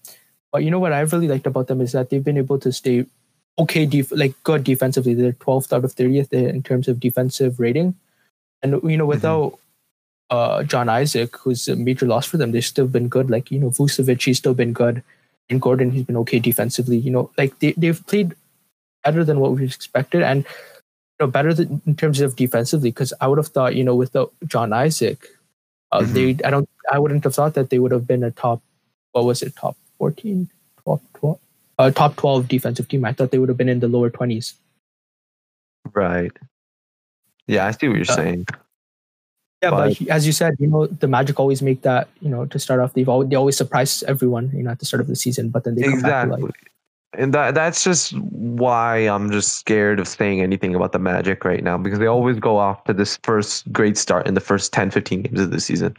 but 0.51 0.63
you 0.63 0.71
know 0.71 0.79
what 0.79 0.93
I've 0.93 1.13
really 1.13 1.27
liked 1.27 1.47
about 1.47 1.67
them 1.67 1.81
is 1.81 1.91
that 1.93 2.09
they've 2.09 2.23
been 2.23 2.37
able 2.37 2.59
to 2.59 2.71
stay 2.71 3.05
okay, 3.57 3.85
def- 3.85 4.11
like 4.11 4.33
good 4.43 4.63
defensively. 4.63 5.13
They're 5.13 5.33
12th 5.33 5.73
out 5.73 5.85
of 5.85 5.95
30th 5.95 6.33
in 6.33 6.63
terms 6.63 6.87
of 6.87 6.99
defensive 6.99 7.59
rating, 7.59 7.95
and 8.61 8.81
you 8.83 8.97
know 8.97 9.05
without 9.05 9.59
uh, 10.29 10.63
John 10.63 10.89
Isaac, 10.89 11.37
who's 11.37 11.67
a 11.67 11.75
major 11.75 12.05
loss 12.05 12.25
for 12.25 12.37
them, 12.37 12.51
they've 12.51 12.65
still 12.65 12.87
been 12.87 13.07
good. 13.07 13.29
Like 13.29 13.51
you 13.51 13.59
know 13.59 13.69
Vucevic, 13.69 14.23
he's 14.23 14.37
still 14.39 14.53
been 14.53 14.73
good, 14.73 15.03
and 15.49 15.61
Gordon, 15.61 15.91
he's 15.91 16.03
been 16.03 16.17
okay 16.17 16.39
defensively. 16.39 16.97
You 16.97 17.11
know, 17.11 17.31
like 17.37 17.57
they 17.59 17.73
they've 17.73 18.05
played 18.07 18.35
better 19.03 19.23
than 19.23 19.39
what 19.39 19.51
we 19.51 19.63
expected, 19.63 20.23
and 20.23 20.45
know 21.19 21.27
better 21.27 21.53
than, 21.53 21.81
in 21.85 21.95
terms 21.95 22.21
of 22.21 22.35
defensively. 22.35 22.89
Because 22.91 23.13
I 23.21 23.27
would 23.27 23.37
have 23.37 23.47
thought, 23.47 23.75
you 23.75 23.83
know, 23.83 23.95
without 23.95 24.33
John 24.47 24.73
Isaac, 24.73 25.27
uh, 25.91 26.01
Mhm. 26.01 26.13
they 26.13 26.45
I 26.47 26.49
don't 26.51 26.69
I 26.91 26.99
wouldn't 26.99 27.23
have 27.23 27.35
thought 27.35 27.53
that 27.53 27.69
they 27.69 27.79
would 27.79 27.91
have 27.91 28.07
been 28.07 28.23
a 28.23 28.31
top 28.31 28.61
what 29.11 29.25
was 29.25 29.41
it 29.41 29.55
top 29.55 29.77
14, 29.99 30.49
12, 30.83 31.01
12 31.13 31.39
uh, 31.79 31.91
top 31.91 32.15
12 32.15 32.47
defensive 32.47 32.87
team. 32.87 33.05
I 33.05 33.13
thought 33.13 33.31
they 33.31 33.37
would 33.39 33.49
have 33.49 33.57
been 33.57 33.69
in 33.69 33.79
the 33.79 33.87
lower 33.87 34.09
20s. 34.09 34.53
Right. 35.93 36.31
Yeah, 37.47 37.67
I 37.67 37.71
see 37.71 37.87
what 37.89 37.97
you're 37.97 38.09
Uh, 38.09 38.15
saying. 38.15 38.45
Yeah, 39.61 39.69
but, 39.71 39.97
But- 39.99 40.07
as 40.09 40.25
you 40.25 40.33
said, 40.33 40.55
you 40.59 40.67
know, 40.67 40.87
the 40.87 41.07
Magic 41.07 41.39
always 41.39 41.61
make 41.61 41.81
that, 41.83 42.09
you 42.21 42.29
know, 42.29 42.45
to 42.45 42.59
start 42.59 42.79
off, 42.79 42.93
they've 42.93 43.07
always, 43.07 43.29
they 43.29 43.35
always 43.35 43.55
surprise 43.57 44.03
everyone, 44.03 44.51
you 44.53 44.63
know, 44.63 44.71
at 44.71 44.79
the 44.79 44.85
start 44.85 45.01
of 45.01 45.07
the 45.07 45.15
season, 45.15 45.49
but 45.49 45.63
then 45.63 45.75
they 45.75 45.83
come 45.83 46.01
back 46.01 46.27
to 46.27 46.33
Exactly. 46.33 46.41
life. 46.43 46.51
And 47.17 47.33
that 47.33 47.53
that's 47.55 47.83
just 47.83 48.17
why 48.17 48.97
I'm 48.97 49.31
just 49.31 49.59
scared 49.59 49.99
of 49.99 50.07
saying 50.07 50.41
anything 50.41 50.73
about 50.75 50.91
the 50.91 50.99
Magic 50.99 51.45
right 51.45 51.63
now 51.63 51.77
because 51.77 51.99
they 51.99 52.07
always 52.07 52.39
go 52.39 52.57
off 52.57 52.83
to 52.85 52.93
this 52.93 53.17
first 53.23 53.71
great 53.71 53.97
start 53.97 54.27
in 54.27 54.33
the 54.33 54.39
first 54.41 54.73
10, 54.73 54.91
15 54.91 55.21
games 55.23 55.39
of 55.39 55.51
the 55.51 55.59
season. 55.59 55.95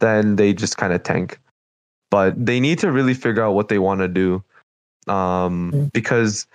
Then 0.00 0.36
they 0.36 0.52
just 0.52 0.76
kind 0.76 0.92
of 0.92 1.02
tank. 1.02 1.38
But 2.10 2.34
they 2.44 2.60
need 2.60 2.78
to 2.80 2.92
really 2.92 3.14
figure 3.14 3.42
out 3.42 3.54
what 3.54 3.68
they 3.68 3.78
want 3.78 4.00
to 4.00 4.08
do. 4.08 4.42
Um, 5.06 5.70
Mm. 5.72 5.92
because 5.92 6.46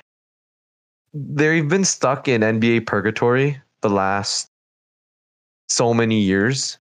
they've 1.13 1.67
been 1.67 1.85
stuck 1.85 2.27
in 2.27 2.41
NBA 2.41 2.81
purgatory 2.85 3.59
the 3.81 3.89
last 3.89 4.49
so 5.67 5.93
many 5.93 6.19
years. 6.19 6.77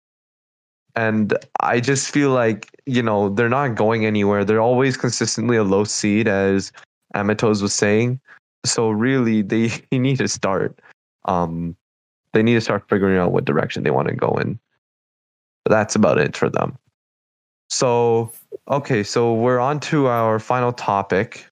And 0.96 1.36
I 1.60 1.80
just 1.80 2.10
feel 2.10 2.30
like, 2.30 2.70
you 2.86 3.02
know, 3.02 3.28
they're 3.30 3.48
not 3.48 3.74
going 3.74 4.06
anywhere. 4.06 4.44
They're 4.44 4.60
always 4.60 4.96
consistently 4.96 5.56
a 5.56 5.64
low 5.64 5.84
seed, 5.84 6.28
as 6.28 6.70
Amatos 7.14 7.62
was 7.62 7.72
saying. 7.72 8.20
So 8.64 8.90
really 8.90 9.42
they 9.42 9.70
need 9.92 10.18
to 10.18 10.28
start. 10.28 10.78
Um 11.24 11.76
they 12.32 12.42
need 12.42 12.54
to 12.54 12.60
start 12.60 12.88
figuring 12.88 13.16
out 13.18 13.32
what 13.32 13.44
direction 13.44 13.82
they 13.82 13.90
want 13.90 14.08
to 14.08 14.14
go 14.14 14.30
in. 14.40 14.58
But 15.64 15.70
that's 15.70 15.94
about 15.94 16.18
it 16.18 16.36
for 16.36 16.50
them. 16.50 16.76
So 17.70 18.32
okay, 18.68 19.02
so 19.02 19.34
we're 19.34 19.60
on 19.60 19.80
to 19.80 20.08
our 20.08 20.38
final 20.38 20.72
topic. 20.72 21.46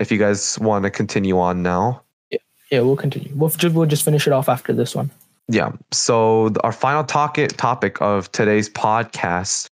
If 0.00 0.12
you 0.12 0.18
guys 0.18 0.58
want 0.60 0.84
to 0.84 0.90
continue 0.90 1.38
on 1.38 1.62
now. 1.62 2.02
Yeah, 2.30 2.38
yeah, 2.70 2.80
we'll 2.80 2.96
continue. 2.96 3.32
We'll, 3.34 3.50
ju- 3.50 3.70
we'll 3.70 3.86
just 3.86 4.04
finish 4.04 4.28
it 4.28 4.32
off 4.32 4.48
after 4.48 4.72
this 4.72 4.94
one. 4.94 5.10
Yeah. 5.48 5.72
So 5.92 6.52
our 6.62 6.72
final 6.72 7.02
topic 7.02 7.56
topic 7.56 8.00
of 8.00 8.30
today's 8.32 8.68
podcast 8.68 9.66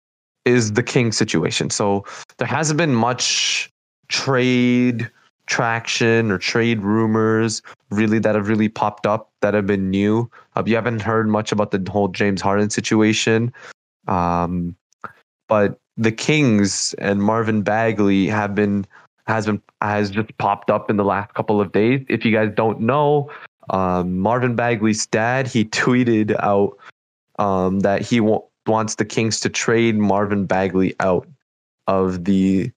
is 0.44 0.72
the 0.72 0.82
King 0.82 1.12
situation. 1.12 1.70
So 1.70 2.04
there 2.38 2.48
hasn't 2.48 2.78
been 2.78 2.94
much 2.94 3.70
trade 4.08 5.10
traction 5.46 6.30
or 6.30 6.38
trade 6.38 6.82
rumors 6.82 7.62
really 7.90 8.18
that 8.18 8.34
have 8.34 8.48
really 8.48 8.68
popped 8.68 9.06
up 9.06 9.30
that 9.40 9.54
have 9.54 9.66
been 9.66 9.90
new. 9.90 10.28
Uh, 10.56 10.62
you 10.66 10.74
haven't 10.74 11.00
heard 11.00 11.28
much 11.28 11.52
about 11.52 11.70
the 11.70 11.90
whole 11.90 12.08
James 12.08 12.40
Harden 12.40 12.70
situation. 12.70 13.52
Um, 14.08 14.74
but 15.48 15.78
the 15.96 16.12
Kings 16.12 16.94
and 16.98 17.22
Marvin 17.22 17.62
Bagley 17.62 18.26
have 18.26 18.54
been 18.54 18.86
has 19.26 19.46
been 19.46 19.62
has 19.80 20.10
just 20.10 20.36
popped 20.38 20.70
up 20.70 20.90
in 20.90 20.96
the 20.96 21.04
last 21.04 21.34
couple 21.34 21.60
of 21.60 21.72
days. 21.72 22.04
If 22.08 22.24
you 22.24 22.32
guys 22.32 22.50
don't 22.54 22.80
know, 22.80 23.30
um, 23.70 24.18
Marvin 24.18 24.56
Bagley's 24.56 25.06
dad 25.06 25.46
he 25.46 25.64
tweeted 25.82 26.36
out 26.40 26.76
um, 27.38 27.80
that 27.80 28.02
he 28.02 28.20
wa- 28.20 28.42
wants 28.66 28.96
the 28.96 29.04
Kings 29.04 29.40
to 29.40 29.48
trade 29.48 29.96
Marvin 29.96 30.46
Bagley 30.46 30.94
out 31.00 31.26
of 31.86 32.24
the 32.24 32.70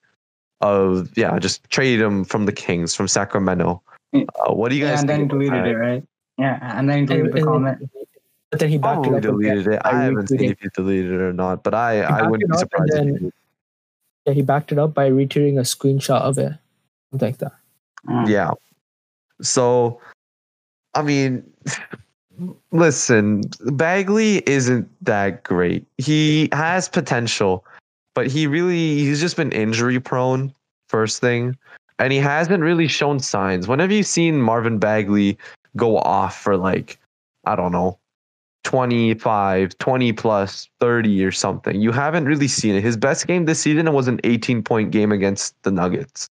of 0.62 1.16
yeah 1.18 1.38
just 1.40 1.64
trade 1.70 2.00
him 2.02 2.24
from 2.26 2.46
the 2.46 2.52
Kings 2.52 2.94
from 2.96 3.08
Sacramento. 3.08 3.82
Uh, 4.14 4.54
what 4.54 4.70
do 4.70 4.76
you 4.76 4.84
Yeah, 4.86 4.92
guys 4.92 5.00
and 5.02 5.10
then 5.10 5.20
think? 5.30 5.32
about 5.32 5.40
deleted 5.40 5.66
that? 5.66 5.70
it, 5.72 5.76
right? 5.78 6.04
Yeah, 6.38 6.78
and 6.78 6.90
then 6.90 7.06
deleted 7.06 7.26
And- 7.28 7.34
the 7.34 7.38
and- 7.40 7.48
comment. 7.48 7.90
But 8.52 8.60
then 8.60 8.70
he 8.70 8.80
backed 8.80 9.04
Probably 9.04 9.10
it 9.20 9.26
up. 9.28 9.36
again. 9.36 9.56
deleted 9.56 9.74
it. 9.74 9.82
I 9.86 10.02
haven't 10.04 10.28
seen 10.28 10.44
if 10.52 10.60
he 10.60 10.70
deleted 10.76 11.12
it 11.12 11.22
or 11.22 11.34
not, 11.34 11.64
but 11.64 11.76
I 11.76 12.02
I 12.02 12.28
wouldn't 12.28 12.52
be 12.52 12.58
surprised. 12.58 12.92
then- 12.94 13.08
you. 13.22 13.32
Yeah, 14.26 14.34
he 14.34 14.42
backed 14.42 14.72
it 14.72 14.80
up 14.80 14.94
by 14.96 15.10
retweeting 15.10 15.58
a 15.60 15.62
screenshot 15.62 16.22
of 16.22 16.38
it. 16.40 16.54
Something 17.12 17.28
like 17.30 17.38
that. 17.38 17.52
Mm. 18.08 18.28
Yeah. 18.28 18.52
So, 19.42 20.02
I 20.96 21.04
mean, 21.04 21.44
listen, 22.72 23.42
Bagley 23.66 24.42
isn't 24.50 24.90
that 25.06 25.44
great. 25.44 25.86
He 25.98 26.50
has 26.52 26.90
potential, 26.90 27.64
but 28.20 28.28
he 28.28 28.48
really 28.48 28.98
he's 28.98 29.22
just 29.22 29.38
been 29.38 29.54
injury 29.54 29.98
prone. 29.98 30.54
First 30.90 31.22
thing, 31.22 31.56
and 32.00 32.12
he 32.12 32.20
hasn't 32.20 32.62
really 32.62 32.90
shown 32.90 33.22
signs. 33.22 33.66
Whenever 33.66 33.94
you've 33.94 34.08
seen 34.08 34.42
Marvin 34.42 34.78
Bagley 34.78 35.38
go 35.78 36.00
off 36.00 36.38
for 36.38 36.58
like, 36.58 37.00
I 37.46 37.56
don't 37.56 37.72
know, 37.72 37.98
25, 38.66 39.78
20 39.78 40.12
plus, 40.12 40.68
30 40.82 41.24
or 41.24 41.32
something, 41.32 41.80
you 41.80 41.94
haven't 41.94 42.26
really 42.26 42.50
seen 42.50 42.76
it. 42.76 42.84
His 42.84 42.98
best 42.98 43.26
game 43.26 43.46
this 43.46 43.62
season 43.62 43.90
was 43.94 44.10
an 44.10 44.20
18 44.26 44.64
point 44.64 44.92
game 44.92 45.14
against 45.14 45.56
the 45.64 45.72
Nuggets. 45.72 46.28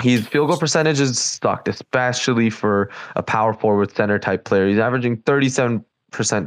His 0.00 0.26
field 0.26 0.48
goal 0.48 0.56
percentage 0.56 0.98
is 0.98 1.20
sucked, 1.20 1.68
especially 1.68 2.48
for 2.48 2.88
a 3.16 3.22
power 3.22 3.52
forward 3.52 3.94
center 3.94 4.18
type 4.18 4.44
player. 4.44 4.66
He's 4.66 4.78
averaging 4.78 5.18
37% 5.18 5.84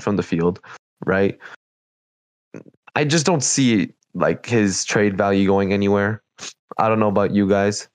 from 0.01 0.15
the 0.15 0.23
field, 0.23 0.59
right? 1.05 1.37
I 2.95 3.03
just 3.03 3.25
don't 3.25 3.43
see 3.43 3.91
like 4.13 4.45
his 4.45 4.85
trade 4.85 5.17
value 5.17 5.45
going 5.45 5.73
anywhere. 5.73 6.21
I 6.77 6.87
don't 6.87 6.99
know 6.99 7.09
about 7.09 7.31
you 7.31 7.47
guys. 7.47 7.87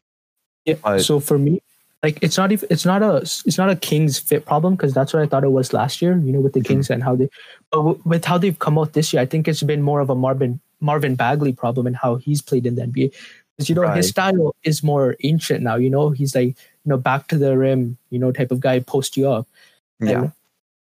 Yeah. 0.65 0.75
But- 0.83 1.01
so 1.03 1.21
for 1.21 1.39
me, 1.39 1.63
like 2.03 2.19
it's 2.23 2.37
not 2.39 2.51
even 2.53 2.67
it's 2.71 2.87
not 2.87 3.03
a 3.03 3.17
it's 3.17 3.59
not 3.59 3.69
a 3.71 3.77
Kings 3.77 4.19
fit 4.19 4.47
problem 4.47 4.75
because 4.75 4.95
that's 4.95 5.13
what 5.13 5.23
I 5.23 5.27
thought 5.27 5.45
it 5.45 5.53
was 5.53 5.73
last 5.73 6.01
year. 6.01 6.17
You 6.17 6.33
know, 6.33 6.41
with 6.41 6.55
the 6.55 6.61
Mhm. 6.61 6.65
Kings 6.67 6.91
and 6.91 7.03
how 7.03 7.15
they, 7.17 7.29
but 7.71 7.79
w- 7.79 8.01
with 8.05 8.25
how 8.25 8.39
they've 8.39 8.59
come 8.59 8.79
out 8.79 8.95
this 8.95 9.13
year, 9.13 9.21
I 9.23 9.27
think 9.27 9.47
it's 9.49 9.63
been 9.63 9.83
more 9.83 10.01
of 10.01 10.09
a 10.09 10.15
Marvin 10.15 10.61
Marvin 10.81 11.15
Bagley 11.15 11.53
problem 11.53 11.87
and 11.87 11.95
how 11.97 12.15
he's 12.17 12.41
played 12.41 12.65
in 12.65 12.75
the 12.77 12.83
NBA. 12.83 13.13
Because 13.57 13.69
you 13.69 13.75
know 13.75 13.83
Right. 13.83 13.97
his 13.99 14.09
style 14.09 14.55
is 14.65 14.83
more 14.83 15.17
ancient 15.25 15.63
now. 15.63 15.77
You 15.77 15.91
know, 15.91 16.09
he's 16.11 16.35
like 16.35 16.49
you 16.49 16.89
know 16.89 16.97
back 16.97 17.29
to 17.29 17.37
the 17.37 17.57
rim, 17.59 17.99
you 18.09 18.19
know, 18.19 18.33
type 18.33 18.51
of 18.51 18.61
guy, 18.61 18.81
post 18.81 19.17
you 19.19 19.29
up. 19.29 19.47
Yeah. 20.01 20.31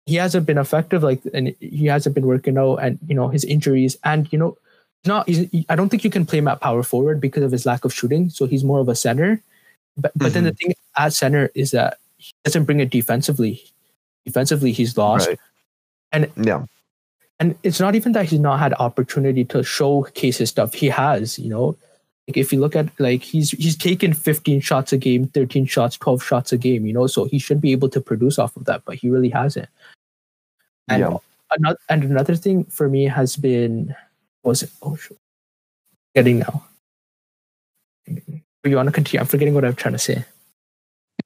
And 0.07 0.13
he 0.13 0.17
hasn't 0.17 0.47
been 0.47 0.59
effective 0.59 1.03
like 1.03 1.21
and 1.33 1.55
he 1.61 1.87
hasn't 1.87 2.15
been 2.15 2.27
working 2.27 2.59
out 2.59 2.77
and 2.77 2.99
you 3.07 3.15
know 3.15 3.29
his 3.29 3.45
injuries 3.45 3.97
and 4.05 4.31
you 4.33 4.39
know 4.39 4.57
not 5.05 5.29
he's, 5.29 5.49
I 5.69 5.77
don't 5.77 5.89
think 5.89 6.05
you 6.05 6.11
can 6.11 6.27
play 6.27 6.39
him 6.39 6.49
at 6.49 6.61
power 6.61 6.83
forward 6.83 7.21
because 7.21 7.43
of 7.43 7.53
his 7.53 7.67
lack 7.67 7.85
of 7.85 7.95
shooting 7.95 8.31
so 8.31 8.47
he's 8.47 8.65
more 8.65 8.81
of 8.81 8.89
a 8.89 8.95
center. 8.95 9.41
But 9.97 10.13
but 10.17 10.33
then 10.33 10.45
the 10.45 10.51
mm-hmm. 10.51 10.69
thing 10.69 10.75
at 10.97 11.13
center 11.13 11.51
is 11.55 11.73
that 11.73 11.99
he 12.17 12.33
doesn't 12.45 12.65
bring 12.65 12.81
it 12.81 12.91
defensively. 12.91 13.63
Defensively 14.25 14.73
he's 14.73 14.97
lost. 14.97 15.29
Right. 15.29 15.39
Yeah. 16.37 16.67
and 17.41 17.57
it's 17.63 17.81
not 17.81 17.95
even 17.95 18.13
that 18.13 18.27
he's 18.27 18.39
not 18.39 18.59
had 18.59 18.75
opportunity 18.75 19.45
to 19.47 19.63
showcase 19.63 20.39
his 20.39 20.51
stuff. 20.51 20.75
He 20.75 20.89
has 20.89 21.39
you 21.39 21.51
know? 21.51 21.77
Like 22.29 22.37
if 22.37 22.53
you 22.53 22.61
look 22.61 22.77
at 22.77 22.89
like 23.01 23.23
he's 23.23 23.51
he's 23.51 23.77
taken 23.77 24.13
15 24.13 24.61
shots 24.61 24.93
a 24.93 24.97
game 24.97 25.27
13 25.27 25.67
shots 25.67 25.97
12 25.97 26.23
shots 26.23 26.53
a 26.53 26.59
game 26.59 26.87
you 26.87 26.93
know? 26.93 27.07
So 27.07 27.25
he 27.25 27.39
should 27.39 27.61
be 27.61 27.73
able 27.73 27.89
to 27.91 28.01
produce 28.01 28.39
off 28.39 28.57
of 28.57 28.65
that 28.67 28.85
but 28.85 28.97
he 28.97 29.11
really 29.11 29.31
hasn't 29.31 29.69
and 30.89 31.01
Yeah. 31.01 31.17
another 31.51 31.79
and 31.89 32.05
another 32.05 32.37
thing 32.37 32.65
for 32.65 32.89
me 32.89 33.05
has 33.05 33.37
been 33.37 33.95
what 34.43 34.51
was 34.51 34.63
it 34.63 34.71
oh 34.83 34.97
sure. 34.97 35.17
getting 36.15 36.39
now 36.41 36.65
you 38.65 38.77
want 38.77 38.87
to 38.89 38.93
continue 38.93 39.21
i'm 39.21 39.27
forgetting 39.27 39.55
what 39.55 39.65
i'm 39.65 39.75
trying 39.75 39.95
to 39.95 39.99
say 39.99 40.25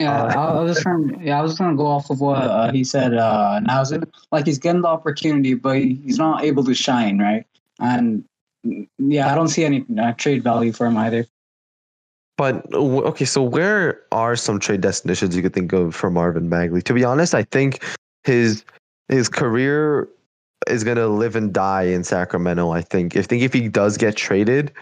Yeah, 0.01 0.13
Uh, 0.13 0.27
I, 0.27 0.59
I 0.59 0.61
was 0.61 0.73
just 0.73 0.83
trying. 0.83 1.23
Yeah, 1.25 1.39
I 1.39 1.43
was 1.43 1.57
gonna 1.57 1.77
go 1.77 1.87
off 1.87 2.11
of 2.11 2.21
what 2.21 2.39
uh, 2.43 2.71
he 2.73 2.85
said. 2.85 3.15
Uh, 3.15 3.61
now 3.61 3.83
like 4.31 4.45
he's 4.45 4.59
getting 4.59 4.83
the 4.83 4.89
opportunity, 4.89 5.55
but 5.55 5.79
he's 5.79 6.19
not 6.19 6.45
able 6.45 6.65
to 6.65 6.75
shine, 6.75 7.19
right? 7.19 7.47
And 7.81 8.25
yeah, 8.99 9.33
I 9.33 9.35
don't 9.35 9.49
see 9.49 9.65
any 9.65 9.87
uh, 9.99 10.13
trade 10.13 10.43
value 10.45 10.73
for 10.73 10.87
him 10.87 10.99
either. 10.99 11.25
But 12.37 12.67
okay, 12.75 13.25
so 13.25 13.43
where 13.43 14.03
are 14.13 14.37
some 14.37 14.61
trade 14.61 14.83
destinations 14.83 15.35
you 15.35 15.41
could 15.41 15.55
think 15.55 15.73
of 15.73 15.95
for 15.95 16.11
Marvin 16.11 16.51
Bagley? 16.51 16.83
To 16.83 16.93
be 16.93 17.05
honest, 17.05 17.35
I 17.35 17.45
think 17.45 17.83
his 18.25 18.65
his 19.09 19.29
career 19.29 20.09
is 20.69 20.85
gonna 20.85 21.09
live 21.09 21.37
and 21.37 21.53
die 21.53 21.85
in 21.85 22.05
Sacramento. 22.05 22.71
I 22.71 22.83
think. 22.83 23.17
I 23.17 23.23
think 23.23 23.43
if 23.43 23.53
he 23.53 23.69
does 23.69 23.97
get 23.97 24.17
traded, 24.17 24.73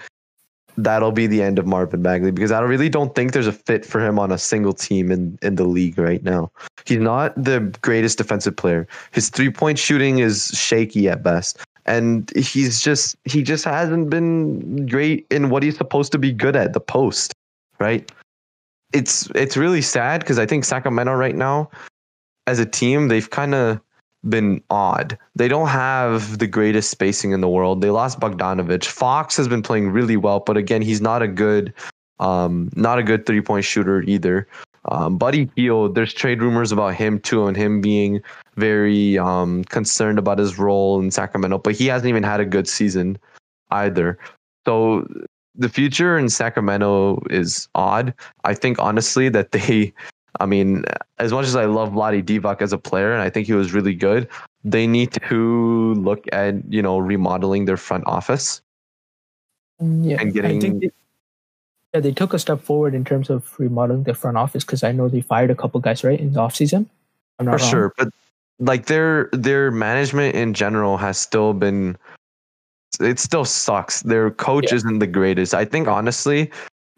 that'll 0.76 1.12
be 1.12 1.26
the 1.26 1.42
end 1.42 1.58
of 1.58 1.66
Marvin 1.66 2.02
Bagley 2.02 2.30
because 2.30 2.52
I 2.52 2.60
really 2.60 2.88
don't 2.88 3.14
think 3.14 3.32
there's 3.32 3.46
a 3.46 3.52
fit 3.52 3.84
for 3.84 4.04
him 4.04 4.18
on 4.18 4.32
a 4.32 4.38
single 4.38 4.72
team 4.72 5.10
in, 5.10 5.38
in 5.42 5.56
the 5.56 5.64
league 5.64 5.98
right 5.98 6.22
now. 6.22 6.50
He's 6.84 6.98
not 6.98 7.34
the 7.42 7.60
greatest 7.82 8.18
defensive 8.18 8.56
player. 8.56 8.86
His 9.12 9.28
three 9.28 9.50
point 9.50 9.78
shooting 9.78 10.18
is 10.18 10.48
shaky 10.54 11.08
at 11.08 11.22
best. 11.22 11.58
And 11.86 12.32
he's 12.34 12.80
just 12.80 13.16
he 13.24 13.42
just 13.42 13.64
hasn't 13.64 14.08
been 14.08 14.86
great 14.86 15.26
in 15.30 15.50
what 15.50 15.62
he's 15.62 15.76
supposed 15.76 16.12
to 16.12 16.18
be 16.18 16.32
good 16.32 16.56
at, 16.56 16.72
the 16.72 16.80
post, 16.80 17.34
right? 17.78 18.10
It's 18.94 19.28
it's 19.34 19.56
really 19.56 19.82
sad 19.82 20.20
because 20.20 20.38
I 20.38 20.46
think 20.46 20.64
Sacramento 20.64 21.12
right 21.12 21.34
now, 21.34 21.70
as 22.46 22.58
a 22.58 22.64
team, 22.64 23.08
they've 23.08 23.28
kind 23.28 23.54
of 23.54 23.80
been 24.28 24.62
odd. 24.70 25.18
They 25.34 25.48
don't 25.48 25.68
have 25.68 26.38
the 26.38 26.46
greatest 26.46 26.90
spacing 26.90 27.32
in 27.32 27.40
the 27.40 27.48
world. 27.48 27.80
They 27.80 27.90
lost 27.90 28.20
Bogdanovich. 28.20 28.86
Fox 28.86 29.36
has 29.36 29.48
been 29.48 29.62
playing 29.62 29.90
really 29.90 30.16
well, 30.16 30.40
but 30.40 30.56
again, 30.56 30.82
he's 30.82 31.00
not 31.00 31.22
a 31.22 31.28
good, 31.28 31.72
um, 32.20 32.70
not 32.74 32.98
a 32.98 33.02
good 33.02 33.26
three 33.26 33.40
point 33.40 33.64
shooter 33.64 34.02
either. 34.02 34.46
Um, 34.86 35.16
Buddy 35.16 35.50
Hield, 35.56 35.94
there's 35.94 36.12
trade 36.12 36.42
rumors 36.42 36.70
about 36.70 36.94
him 36.94 37.18
too, 37.18 37.46
and 37.46 37.56
him 37.56 37.80
being 37.80 38.22
very 38.56 39.18
um, 39.18 39.64
concerned 39.64 40.18
about 40.18 40.38
his 40.38 40.58
role 40.58 41.00
in 41.00 41.10
Sacramento, 41.10 41.58
but 41.58 41.74
he 41.74 41.86
hasn't 41.86 42.08
even 42.08 42.22
had 42.22 42.40
a 42.40 42.44
good 42.44 42.68
season 42.68 43.18
either. 43.70 44.18
So 44.66 45.06
the 45.54 45.68
future 45.68 46.18
in 46.18 46.28
Sacramento 46.28 47.22
is 47.30 47.68
odd. 47.74 48.12
I 48.44 48.54
think 48.54 48.78
honestly 48.78 49.28
that 49.30 49.52
they 49.52 49.92
I 50.40 50.46
mean, 50.46 50.84
as 51.18 51.32
much 51.32 51.46
as 51.46 51.54
I 51.56 51.64
love 51.66 51.90
Vlade 51.92 52.24
Divac 52.24 52.60
as 52.60 52.72
a 52.72 52.78
player, 52.78 53.12
and 53.12 53.22
I 53.22 53.30
think 53.30 53.46
he 53.46 53.52
was 53.52 53.72
really 53.72 53.94
good, 53.94 54.28
they 54.64 54.86
need 54.86 55.12
to 55.28 55.94
look 55.94 56.24
at 56.32 56.54
you 56.72 56.82
know 56.82 56.98
remodeling 56.98 57.64
their 57.66 57.76
front 57.76 58.04
office. 58.06 58.60
Mm, 59.82 60.04
yeah, 60.10 60.20
And 60.20 60.32
getting- 60.32 60.56
I 60.56 60.60
think 60.60 60.80
they, 60.82 60.90
yeah, 61.94 62.00
they 62.00 62.12
took 62.12 62.34
a 62.34 62.38
step 62.38 62.60
forward 62.60 62.94
in 62.94 63.04
terms 63.04 63.30
of 63.30 63.58
remodeling 63.58 64.02
their 64.04 64.14
front 64.14 64.36
office 64.36 64.64
because 64.64 64.82
I 64.82 64.92
know 64.92 65.08
they 65.08 65.20
fired 65.20 65.50
a 65.50 65.54
couple 65.54 65.80
guys 65.80 66.02
right 66.04 66.18
in 66.18 66.32
the 66.32 66.40
offseason. 66.40 66.86
I'm 67.38 67.46
not 67.46 67.58
for 67.58 67.62
wrong. 67.64 67.70
sure, 67.70 67.92
but 67.98 68.08
like 68.58 68.86
their 68.86 69.28
their 69.32 69.70
management 69.70 70.34
in 70.36 70.54
general 70.54 70.96
has 70.96 71.18
still 71.18 71.52
been. 71.54 71.96
It 73.00 73.18
still 73.18 73.44
sucks. 73.44 74.02
Their 74.02 74.30
coach 74.30 74.70
Yeah. 74.70 74.76
isn't 74.76 75.00
the 75.00 75.08
greatest. 75.08 75.52
I 75.54 75.64
think 75.64 75.88
honestly, 75.88 76.50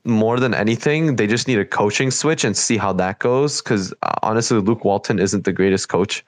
more 0.07 0.38
than 0.40 0.55
anything, 0.55 1.16
they 1.16 1.27
just 1.27 1.49
need 1.49 1.59
a 1.59 1.64
coaching 1.64 2.11
switch 2.11 2.45
and 2.45 2.57
see 2.57 2.77
how 2.77 2.92
that 2.95 3.19
goes. 3.19 3.61
Because 3.61 3.92
honestly, 4.23 4.59
Luke 4.59 4.85
Walton 4.85 5.19
isn't 5.19 5.45
the 5.45 5.53
greatest 5.53 5.88
coach 5.88 6.25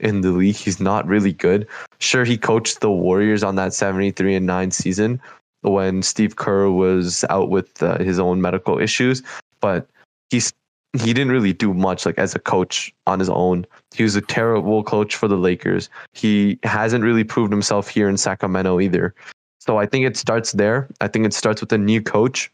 in 0.00 0.20
the 0.20 0.30
league. 0.30 0.56
He's 0.56 0.80
not 0.80 1.06
really 1.06 1.32
good. 1.32 1.66
Sure, 2.00 2.24
he 2.24 2.36
coached 2.36 2.80
the 2.80 2.90
Warriors 2.90 3.42
on 3.42 3.56
that 3.56 3.72
seventy-three 3.72 4.34
and 4.34 4.46
nine 4.46 4.70
season 4.70 5.20
when 5.62 6.02
Steve 6.02 6.36
Kerr 6.36 6.68
was 6.70 7.24
out 7.30 7.48
with 7.48 7.82
uh, 7.82 7.98
his 7.98 8.18
own 8.18 8.42
medical 8.42 8.78
issues, 8.78 9.22
but 9.60 9.88
he's 10.30 10.52
he 10.92 11.12
didn't 11.12 11.32
really 11.32 11.52
do 11.52 11.74
much 11.74 12.06
like 12.06 12.18
as 12.18 12.34
a 12.34 12.38
coach 12.38 12.94
on 13.06 13.18
his 13.18 13.28
own. 13.28 13.66
He 13.94 14.02
was 14.02 14.14
a 14.14 14.20
terrible 14.20 14.84
coach 14.84 15.16
for 15.16 15.26
the 15.26 15.36
Lakers. 15.36 15.88
He 16.12 16.58
hasn't 16.62 17.02
really 17.02 17.24
proved 17.24 17.52
himself 17.52 17.88
here 17.88 18.08
in 18.08 18.16
Sacramento 18.16 18.78
either. 18.78 19.14
So 19.58 19.78
I 19.78 19.86
think 19.86 20.06
it 20.06 20.16
starts 20.16 20.52
there. 20.52 20.88
I 21.00 21.08
think 21.08 21.26
it 21.26 21.32
starts 21.32 21.60
with 21.60 21.72
a 21.72 21.78
new 21.78 22.02
coach 22.02 22.52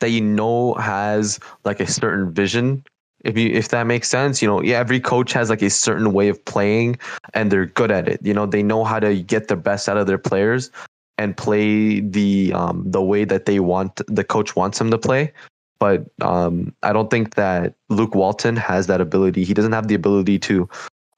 that 0.00 0.10
you 0.10 0.20
know 0.20 0.74
has 0.74 1.38
like 1.64 1.80
a 1.80 1.86
certain 1.86 2.32
vision. 2.32 2.84
If 3.24 3.36
you 3.36 3.50
if 3.50 3.68
that 3.68 3.86
makes 3.86 4.08
sense, 4.08 4.40
you 4.40 4.48
know, 4.48 4.62
yeah, 4.62 4.78
every 4.78 5.00
coach 5.00 5.32
has 5.32 5.50
like 5.50 5.62
a 5.62 5.70
certain 5.70 6.12
way 6.12 6.28
of 6.28 6.44
playing 6.44 6.98
and 7.34 7.50
they're 7.50 7.66
good 7.66 7.90
at 7.90 8.08
it. 8.08 8.20
You 8.22 8.34
know, 8.34 8.46
they 8.46 8.62
know 8.62 8.84
how 8.84 9.00
to 9.00 9.20
get 9.22 9.48
the 9.48 9.56
best 9.56 9.88
out 9.88 9.96
of 9.96 10.06
their 10.06 10.18
players 10.18 10.70
and 11.18 11.36
play 11.36 12.00
the 12.00 12.52
um 12.52 12.84
the 12.86 13.02
way 13.02 13.24
that 13.24 13.46
they 13.46 13.58
want 13.58 14.00
the 14.06 14.22
coach 14.22 14.54
wants 14.54 14.78
them 14.78 14.90
to 14.90 14.98
play 14.98 15.32
but 15.78 16.06
um, 16.22 16.74
I 16.82 16.92
don't 16.92 17.10
think 17.10 17.34
that 17.34 17.74
Luke 17.88 18.14
Walton 18.14 18.56
has 18.56 18.86
that 18.86 19.00
ability. 19.00 19.44
He 19.44 19.54
doesn't 19.54 19.72
have 19.72 19.88
the 19.88 19.94
ability 19.94 20.38
to. 20.40 20.68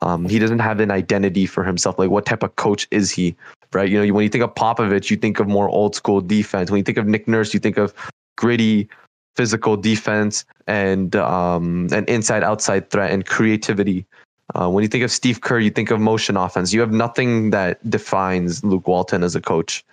Um, 0.01 0.29
he 0.29 0.39
doesn't 0.39 0.61
have 0.61 0.79
an 0.81 0.91
identity 0.91 1.47
for 1.47 1.65
himself. 1.65 1.99
Like, 1.99 2.11
what 2.11 2.27
type 2.27 2.43
of 2.43 2.55
coach 2.57 2.87
is 2.91 3.11
he? 3.11 3.37
Right? 3.73 3.89
You 3.89 4.05
know, 4.05 4.13
when 4.13 4.23
you 4.23 4.29
think 4.29 4.45
of 4.45 4.55
Popovich, 4.55 5.11
you 5.11 5.17
think 5.17 5.41
of 5.41 5.49
more 5.49 5.69
old 5.69 5.95
school 5.95 6.21
defense. 6.21 6.71
When 6.71 6.79
you 6.79 6.85
think 6.85 6.99
of 6.99 7.07
Nick 7.07 7.29
Nurse, 7.29 7.53
you 7.53 7.61
think 7.61 7.77
of 7.79 7.93
gritty, 8.39 8.89
physical 9.37 9.77
defense 9.77 10.47
and 10.67 11.15
um, 11.17 11.89
an 11.93 12.05
inside 12.07 12.43
outside 12.43 12.89
threat 12.91 13.11
and 13.11 13.27
creativity. 13.27 14.07
Uh, 14.55 14.71
when 14.71 14.83
you 14.83 14.89
think 14.89 15.05
of 15.05 15.11
Steve 15.11 15.43
Kerr, 15.43 15.59
you 15.59 15.71
think 15.71 15.91
of 15.91 16.01
motion 16.01 16.37
offense. 16.37 16.73
You 16.73 16.81
have 16.81 16.93
nothing 16.93 17.51
that 17.51 17.79
defines 17.91 18.65
Luke 18.65 18.89
Walton 18.89 19.23
as 19.23 19.37
a 19.37 19.41
coach, 19.41 19.85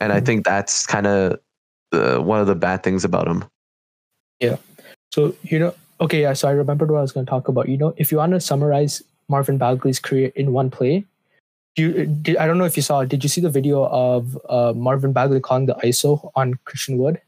and 0.00 0.10
I 0.12 0.20
Mhm. 0.20 0.26
think 0.26 0.44
that's 0.46 0.86
kind 0.86 1.06
of 1.06 1.38
uh, 1.92 2.18
one 2.18 2.40
of 2.40 2.46
the 2.46 2.54
bad 2.54 2.82
things 2.82 3.04
about 3.04 3.26
him. 3.28 3.44
Yeah. 4.40 4.56
So 5.12 5.34
you 5.42 5.58
know, 5.58 5.74
okay, 6.00 6.22
yeah. 6.22 6.32
So 6.32 6.48
I 6.48 6.52
remembered 6.52 6.90
what 6.90 6.98
I 6.98 7.02
was 7.02 7.12
going 7.12 7.26
to 7.26 7.30
talk 7.30 7.48
about. 7.48 7.68
You 7.68 7.76
know, 7.76 7.94
if 7.96 8.10
you 8.12 8.18
want 8.18 8.32
to 8.32 8.40
summarize 8.40 9.02
Marvin 9.28 9.58
Bagley's 9.58 10.00
career 10.00 10.32
in 10.34 10.52
one 10.52 10.70
play, 10.70 11.04
you 11.76 12.06
did, 12.06 12.36
I 12.36 12.46
don't 12.46 12.58
know 12.58 12.64
if 12.64 12.76
you 12.76 12.82
saw. 12.82 13.04
Did 13.04 13.22
you 13.22 13.28
see 13.28 13.40
the 13.40 13.50
video 13.50 13.86
of 13.86 14.38
uh, 14.48 14.72
Marvin 14.74 15.12
Bagley 15.12 15.40
calling 15.40 15.66
the 15.66 15.76
ISO 15.84 16.30
on 16.34 16.58
Christian 16.64 16.98
Wood? 16.98 17.20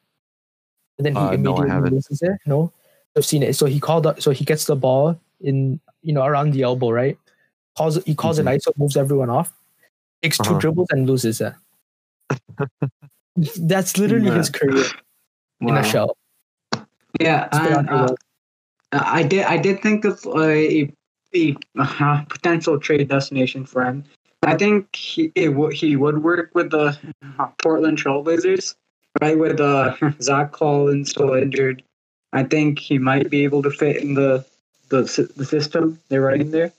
And 1.01 1.07
then 1.07 1.15
he 1.17 1.19
Uh, 1.19 1.31
I 1.31 1.35
immediately 1.35 1.71
haven't. 1.71 1.95
loses 1.95 2.21
it. 2.21 2.33
No, 2.45 2.73
I've 3.17 3.25
seen 3.25 3.43
it. 3.43 3.57
So 3.57 3.65
he 3.65 3.81
called. 3.81 4.07
up- 4.07 4.21
So 4.21 4.33
he 4.33 4.45
gets 4.45 4.67
the 4.67 4.77
ball 4.77 5.19
in, 5.41 5.81
you 6.03 6.13
know, 6.13 6.23
around 6.27 6.53
the 6.53 6.61
elbow, 6.63 6.91
right? 6.91 7.17
Calls. 7.75 7.97
He 8.05 8.15
calls 8.15 8.39
an 8.39 8.45
ISO, 8.45 8.77
moves 8.77 8.99
everyone 8.99 9.31
off, 9.31 9.51
takes 10.23 10.37
2 10.37 10.43
Mm-hmm. 10.43 10.51
Uh-huh. 10.53 10.61
dribbles 10.61 10.89
and 10.91 11.09
loses 11.09 11.41
it. 11.41 11.55
That's 13.57 13.97
literally 13.97 14.27
Yeah. 14.27 14.35
his 14.37 14.51
career 14.51 14.85
in 15.63 15.75
a 15.75 15.83
shell. 15.83 16.19
Yeah, 17.19 17.49
and, 17.53 17.89
uh, 17.89 18.15
I 18.93 19.23
did. 19.23 19.45
I 19.47 19.57
did 19.57 19.81
think 19.81 20.05
of 20.05 20.21
a, 20.37 20.93
a 21.35 21.57
uh, 21.79 22.23
potential 22.29 22.79
trade 22.79 23.09
destination 23.09 23.65
for 23.65 23.85
him. 23.85 24.05
I 24.43 24.55
think 24.57 24.95
he 24.95 25.33
it 25.35 25.49
w- 25.49 25.73
he 25.73 25.97
would 25.97 26.23
work 26.23 26.51
with 26.55 26.71
the 26.71 26.99
uh, 27.39 27.47
Portland 27.63 27.97
Trailblazers, 27.99 28.75
right? 29.21 29.39
With 29.39 29.61
uh, 29.61 29.95
Zach 30.23 30.53
Collins 30.53 31.11
still 31.11 31.35
injured, 31.35 31.83
I 32.33 32.43
think 32.45 32.79
he 32.79 32.99
might 32.99 33.31
be 33.31 33.45
able 33.45 33.63
to 33.63 33.71
fit 33.71 33.97
in 33.99 34.15
the 34.15 34.45
the 34.89 35.03
the 35.37 35.45
system 35.45 35.99
they're 36.09 36.23
running 36.23 36.51
there. 36.51 36.73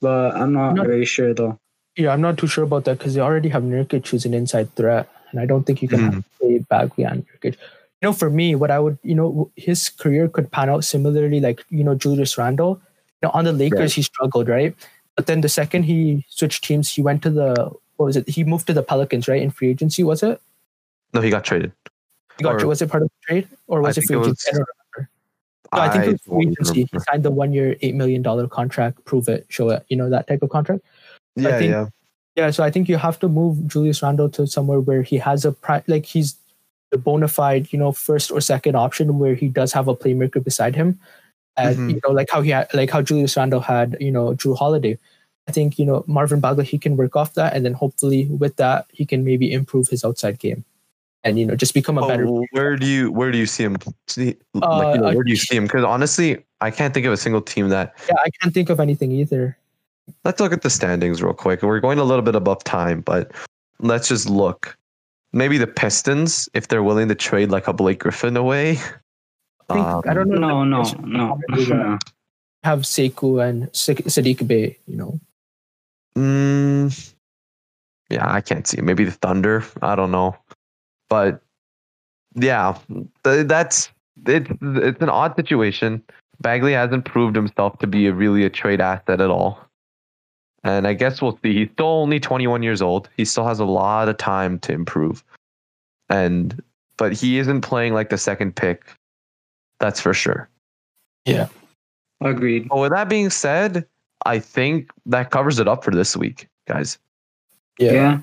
But 0.00 0.34
I'm 0.36 0.52
not 0.52 0.74
Not- 0.74 0.86
very 0.86 1.04
sure 1.04 1.34
though. 1.34 1.58
Yeah, 1.96 2.10
I'm 2.12 2.20
not 2.20 2.36
too 2.38 2.48
sure 2.48 2.64
about 2.64 2.86
that 2.86 2.98
because 2.98 3.14
they 3.14 3.20
already 3.20 3.48
have 3.50 3.62
Nurkic 3.62 4.08
who's 4.08 4.24
an 4.24 4.34
inside 4.34 4.74
threat, 4.74 5.08
and 5.30 5.38
I 5.38 5.46
don't 5.46 5.62
think 5.64 5.80
you 5.80 5.86
can 5.88 6.00
Mhm. 6.00 6.12
have 6.14 6.24
play 6.40 6.58
Bagley 6.58 7.04
and 7.04 7.24
Nurkic. 7.28 7.54
You 8.02 8.08
know, 8.10 8.12
for 8.12 8.28
me, 8.30 8.56
what 8.56 8.72
I 8.72 8.80
would, 8.80 8.98
you 9.04 9.14
know, 9.14 9.50
his 9.54 9.88
career 9.90 10.26
could 10.28 10.50
pan 10.50 10.68
out 10.68 10.84
similarly, 10.84 11.38
like 11.40 11.64
you 11.70 11.84
know, 11.84 11.94
Julius 11.94 12.36
Randle. 12.36 12.80
You 13.22 13.28
know, 13.28 13.30
on 13.32 13.44
the 13.44 13.52
Lakers, 13.52 13.94
he 13.94 14.02
struggled, 14.02 14.48
right? 14.48 14.74
But 15.16 15.26
then 15.26 15.40
the 15.42 15.48
second 15.48 15.84
he 15.84 16.26
switched 16.28 16.64
teams, 16.64 16.90
he 16.92 17.00
went 17.00 17.22
to 17.22 17.30
the 17.30 17.54
what 17.96 18.06
was 18.06 18.16
it? 18.16 18.28
He 18.28 18.42
moved 18.42 18.66
to 18.66 18.72
the 18.74 18.82
Pelicans, 18.82 19.28
right? 19.28 19.40
In 19.40 19.50
free 19.52 19.70
agency, 19.70 20.02
was 20.02 20.24
it? 20.24 20.40
No, 21.14 21.20
he 21.20 21.30
got 21.30 21.44
traded. 21.44 21.72
He 22.38 22.42
got, 22.44 22.60
Or- 22.62 22.66
was 22.66 22.82
it 22.82 22.90
part 22.90 23.02
of 23.04 23.08
the 23.08 23.26
trade 23.34 23.48
or 23.68 23.80
was 23.80 23.96
I 23.96 24.00
it 24.02 24.06
free 24.06 24.16
agency? 24.18 24.50
I 24.50 24.52
don't 24.52 24.66
remember. 24.96 25.10
No, 25.72 25.80
I 25.80 25.88
think 25.88 26.04
it 26.04 26.12
was 26.12 26.20
free 26.22 26.48
agency. 26.50 26.88
He 26.92 26.98
signed 27.10 27.22
the 27.24 27.30
one-year, 27.30 27.76
eight 27.82 27.94
million 27.94 28.22
dollar 28.22 28.48
contract. 28.48 29.04
Prove 29.04 29.28
it, 29.28 29.46
show 29.48 29.70
it. 29.70 29.84
You 29.88 29.96
know 29.96 30.10
that 30.10 30.26
type 30.26 30.42
of 30.42 30.50
contract. 30.50 30.82
Yeah, 31.36 31.58
think- 31.58 31.70
yeah. 31.70 31.86
Yeah, 32.36 32.50
so 32.50 32.64
I 32.64 32.70
think 32.72 32.88
you 32.88 32.96
have 32.96 33.20
to 33.20 33.28
move 33.28 33.64
Julius 33.68 34.02
Randle 34.02 34.28
to 34.30 34.44
somewhere 34.48 34.80
where 34.80 35.02
he 35.02 35.18
has 35.18 35.44
a 35.44 35.52
pri- 35.52 35.84
like 35.86 36.04
he's 36.04 36.34
the 36.90 36.98
bona 36.98 37.28
fide, 37.28 37.72
you 37.72 37.78
know, 37.78 37.92
first 37.92 38.32
or 38.32 38.40
second 38.40 38.74
option 38.74 39.20
where 39.20 39.34
he 39.36 39.46
does 39.48 39.72
have 39.72 39.86
a 39.86 39.94
playmaker 39.94 40.42
beside 40.42 40.74
him, 40.74 40.98
and 41.56 41.76
Mhm. 41.78 41.94
you 41.94 42.00
know, 42.02 42.10
like 42.12 42.28
how 42.32 42.40
he 42.42 42.50
had, 42.50 42.66
like 42.74 42.90
how 42.90 43.02
Julius 43.02 43.36
Randle 43.36 43.60
had, 43.60 43.96
you 44.00 44.10
know, 44.10 44.34
Jrue 44.34 44.56
Holiday. 44.58 44.98
I 45.46 45.52
think 45.52 45.78
you 45.78 45.86
know 45.86 46.02
Marvin 46.08 46.40
Bagley 46.40 46.64
he 46.64 46.76
can 46.76 46.96
work 46.96 47.14
off 47.14 47.34
that, 47.34 47.54
and 47.54 47.64
then 47.64 47.72
hopefully 47.74 48.26
with 48.26 48.56
that 48.56 48.86
he 48.92 49.06
can 49.06 49.24
maybe 49.24 49.52
improve 49.52 49.86
his 49.88 50.04
outside 50.04 50.40
game, 50.40 50.64
and 51.24 51.38
you 51.38 51.46
know 51.46 51.56
just 51.56 51.74
become 51.74 51.98
a 51.98 52.04
Oh, 52.04 52.08
better. 52.08 52.26
where 52.52 52.76
do 52.76 52.86
you 52.86 53.10
where 53.10 53.32
do 53.32 53.38
you 53.38 53.46
see 53.46 53.64
him? 53.64 53.76
See, 54.06 54.36
like, 54.54 54.64
Uh, 54.64 54.92
you 54.94 55.00
know, 55.00 55.14
where 55.14 55.24
do 55.24 55.30
you 55.30 55.36
see 55.36 55.56
him? 55.56 55.64
Because 55.64 55.84
honestly, 55.84 56.44
I 56.60 56.70
can't 56.70 56.94
think 56.94 57.06
of 57.06 57.12
a 57.12 57.16
single 57.16 57.40
team 57.42 57.68
that. 57.70 57.94
Yeah, 58.08 58.16
I 58.24 58.28
can't 58.40 58.54
think 58.54 58.70
of 58.70 58.78
anything 58.80 59.10
either. 59.12 59.56
Let's 60.24 60.38
look 60.40 60.52
at 60.52 60.62
the 60.62 60.70
standings 60.70 61.22
real 61.22 61.32
quick. 61.32 61.62
We're 61.62 61.80
going 61.80 61.98
a 61.98 62.04
little 62.04 62.22
bit 62.22 62.34
above 62.34 62.62
time, 62.64 63.00
but 63.00 63.32
let's 63.80 64.08
just 64.08 64.28
look. 64.28 64.76
Maybe 65.32 65.58
the 65.58 65.66
Pistons, 65.66 66.48
if 66.54 66.68
they're 66.68 66.82
willing 66.84 67.08
to 67.08 67.14
trade 67.14 67.50
like 67.50 67.66
a 67.66 67.72
Blake 67.72 67.98
Griffin 68.00 68.36
away. 68.36 68.78
I, 69.70 69.74
think, 69.74 69.86
Um, 69.86 70.02
I 70.06 70.14
don't 70.14 70.28
know. 70.28 70.62
No, 70.62 70.82
no, 70.82 70.82
no, 71.02 71.40
no. 71.56 71.98
Have 72.64 72.80
Sekou 72.80 73.42
and 73.46 73.68
Sa- 73.74 73.94
Saddiq 73.94 74.46
Bey, 74.46 74.76
you 74.86 74.96
know. 74.96 75.18
Mm, 76.16 77.14
yeah, 78.10 78.30
I 78.32 78.40
can't 78.40 78.66
see. 78.66 78.80
Maybe 78.80 79.04
the 79.04 79.10
Thunder. 79.10 79.64
I 79.82 79.94
don't 79.96 80.10
know, 80.12 80.36
but 81.14 81.40
yeah, 82.34 82.76
th- 83.22 83.46
that's 83.46 83.88
it's 84.26 84.50
it's 84.60 85.00
an 85.00 85.08
odd 85.08 85.36
situation. 85.36 86.02
Bagley 86.40 86.72
hasn't 86.72 87.04
proved 87.04 87.36
himself 87.36 87.78
to 87.78 87.86
be 87.86 88.08
a 88.08 88.12
really 88.12 88.44
a 88.44 88.50
trade 88.50 88.80
asset 88.80 89.20
at 89.20 89.30
all. 89.30 89.60
And 90.64 90.88
I 90.88 90.94
guess 90.94 91.22
we'll 91.22 91.38
see. 91.40 91.54
He's 91.54 91.70
still 91.70 91.86
only 91.86 92.18
21 92.18 92.64
years 92.64 92.82
old. 92.82 93.08
He 93.16 93.24
still 93.24 93.46
has 93.46 93.60
a 93.60 93.64
lot 93.64 94.08
of 94.08 94.16
time 94.16 94.58
to 94.60 94.72
improve. 94.72 95.22
And 96.08 96.60
but 96.96 97.12
he 97.12 97.38
isn't 97.38 97.60
playing 97.60 97.94
like 97.94 98.10
the 98.10 98.18
second 98.18 98.56
pick. 98.56 98.82
That's 99.78 100.00
for 100.00 100.14
sure. 100.14 100.48
Yeah. 101.26 101.46
Agreed. 102.22 102.68
But 102.68 102.78
with 102.78 102.90
that 102.90 103.08
being 103.08 103.30
said, 103.30 103.86
I 104.26 104.40
think 104.40 104.90
that 105.06 105.30
covers 105.30 105.60
it 105.60 105.68
up 105.68 105.84
for 105.84 105.92
this 105.92 106.16
week, 106.16 106.48
guys. 106.66 106.98
Yeah. 107.78 107.92
Yeah. 107.92 108.18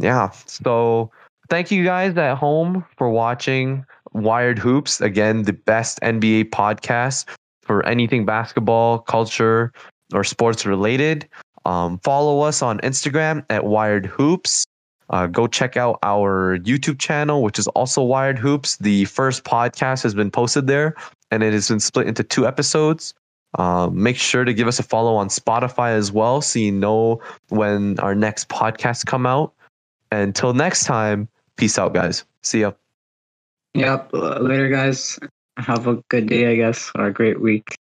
Yeah. 0.00 0.30
So 0.46 1.12
thank 1.52 1.70
you 1.70 1.84
guys 1.84 2.16
at 2.16 2.34
home 2.38 2.82
for 2.96 3.10
watching 3.10 3.84
Wired 4.14 4.58
Hoops. 4.58 5.02
Again, 5.02 5.42
the 5.42 5.52
best 5.52 6.00
NBA 6.00 6.48
podcast 6.48 7.26
for 7.60 7.84
anything 7.84 8.24
basketball, 8.24 9.00
culture, 9.00 9.70
or 10.14 10.24
sports 10.24 10.64
related. 10.64 11.28
Um, 11.66 11.98
follow 11.98 12.40
us 12.40 12.62
on 12.62 12.80
Instagram 12.80 13.44
at 13.50 13.66
Wired 13.66 14.06
Hoops. 14.06 14.64
Uh, 15.10 15.26
go 15.26 15.46
check 15.46 15.76
out 15.76 15.98
our 16.02 16.56
YouTube 16.60 16.98
channel, 16.98 17.42
which 17.42 17.58
is 17.58 17.66
also 17.68 18.02
Wired 18.02 18.38
Hoops. 18.38 18.78
The 18.78 19.04
first 19.04 19.44
podcast 19.44 20.02
has 20.04 20.14
been 20.14 20.30
posted 20.30 20.68
there, 20.68 20.94
and 21.30 21.42
it 21.42 21.52
has 21.52 21.68
been 21.68 21.80
split 21.80 22.06
into 22.06 22.24
two 22.24 22.46
episodes. 22.46 23.12
Um, 23.58 24.02
make 24.02 24.16
sure 24.16 24.46
to 24.46 24.54
give 24.54 24.68
us 24.68 24.78
a 24.78 24.82
follow 24.82 25.16
on 25.16 25.28
Spotify 25.28 25.90
as 25.90 26.12
well, 26.12 26.40
so 26.40 26.58
you 26.58 26.72
know 26.72 27.20
when 27.50 28.00
our 28.00 28.14
next 28.14 28.48
podcasts 28.48 29.04
come 29.04 29.26
out. 29.26 29.52
Until 30.10 30.54
next 30.54 30.84
time, 30.84 31.28
peace 31.56 31.78
out, 31.78 31.94
guys. 31.94 32.24
See 32.42 32.60
ya. 32.60 32.72
Yep. 33.74 34.10
Later, 34.12 34.68
guys. 34.68 35.18
Have 35.58 35.86
a 35.86 35.96
good 36.08 36.28
day, 36.28 36.50
I 36.50 36.56
guess, 36.56 36.90
or 36.94 37.06
a 37.06 37.12
great 37.12 37.40
week. 37.40 37.76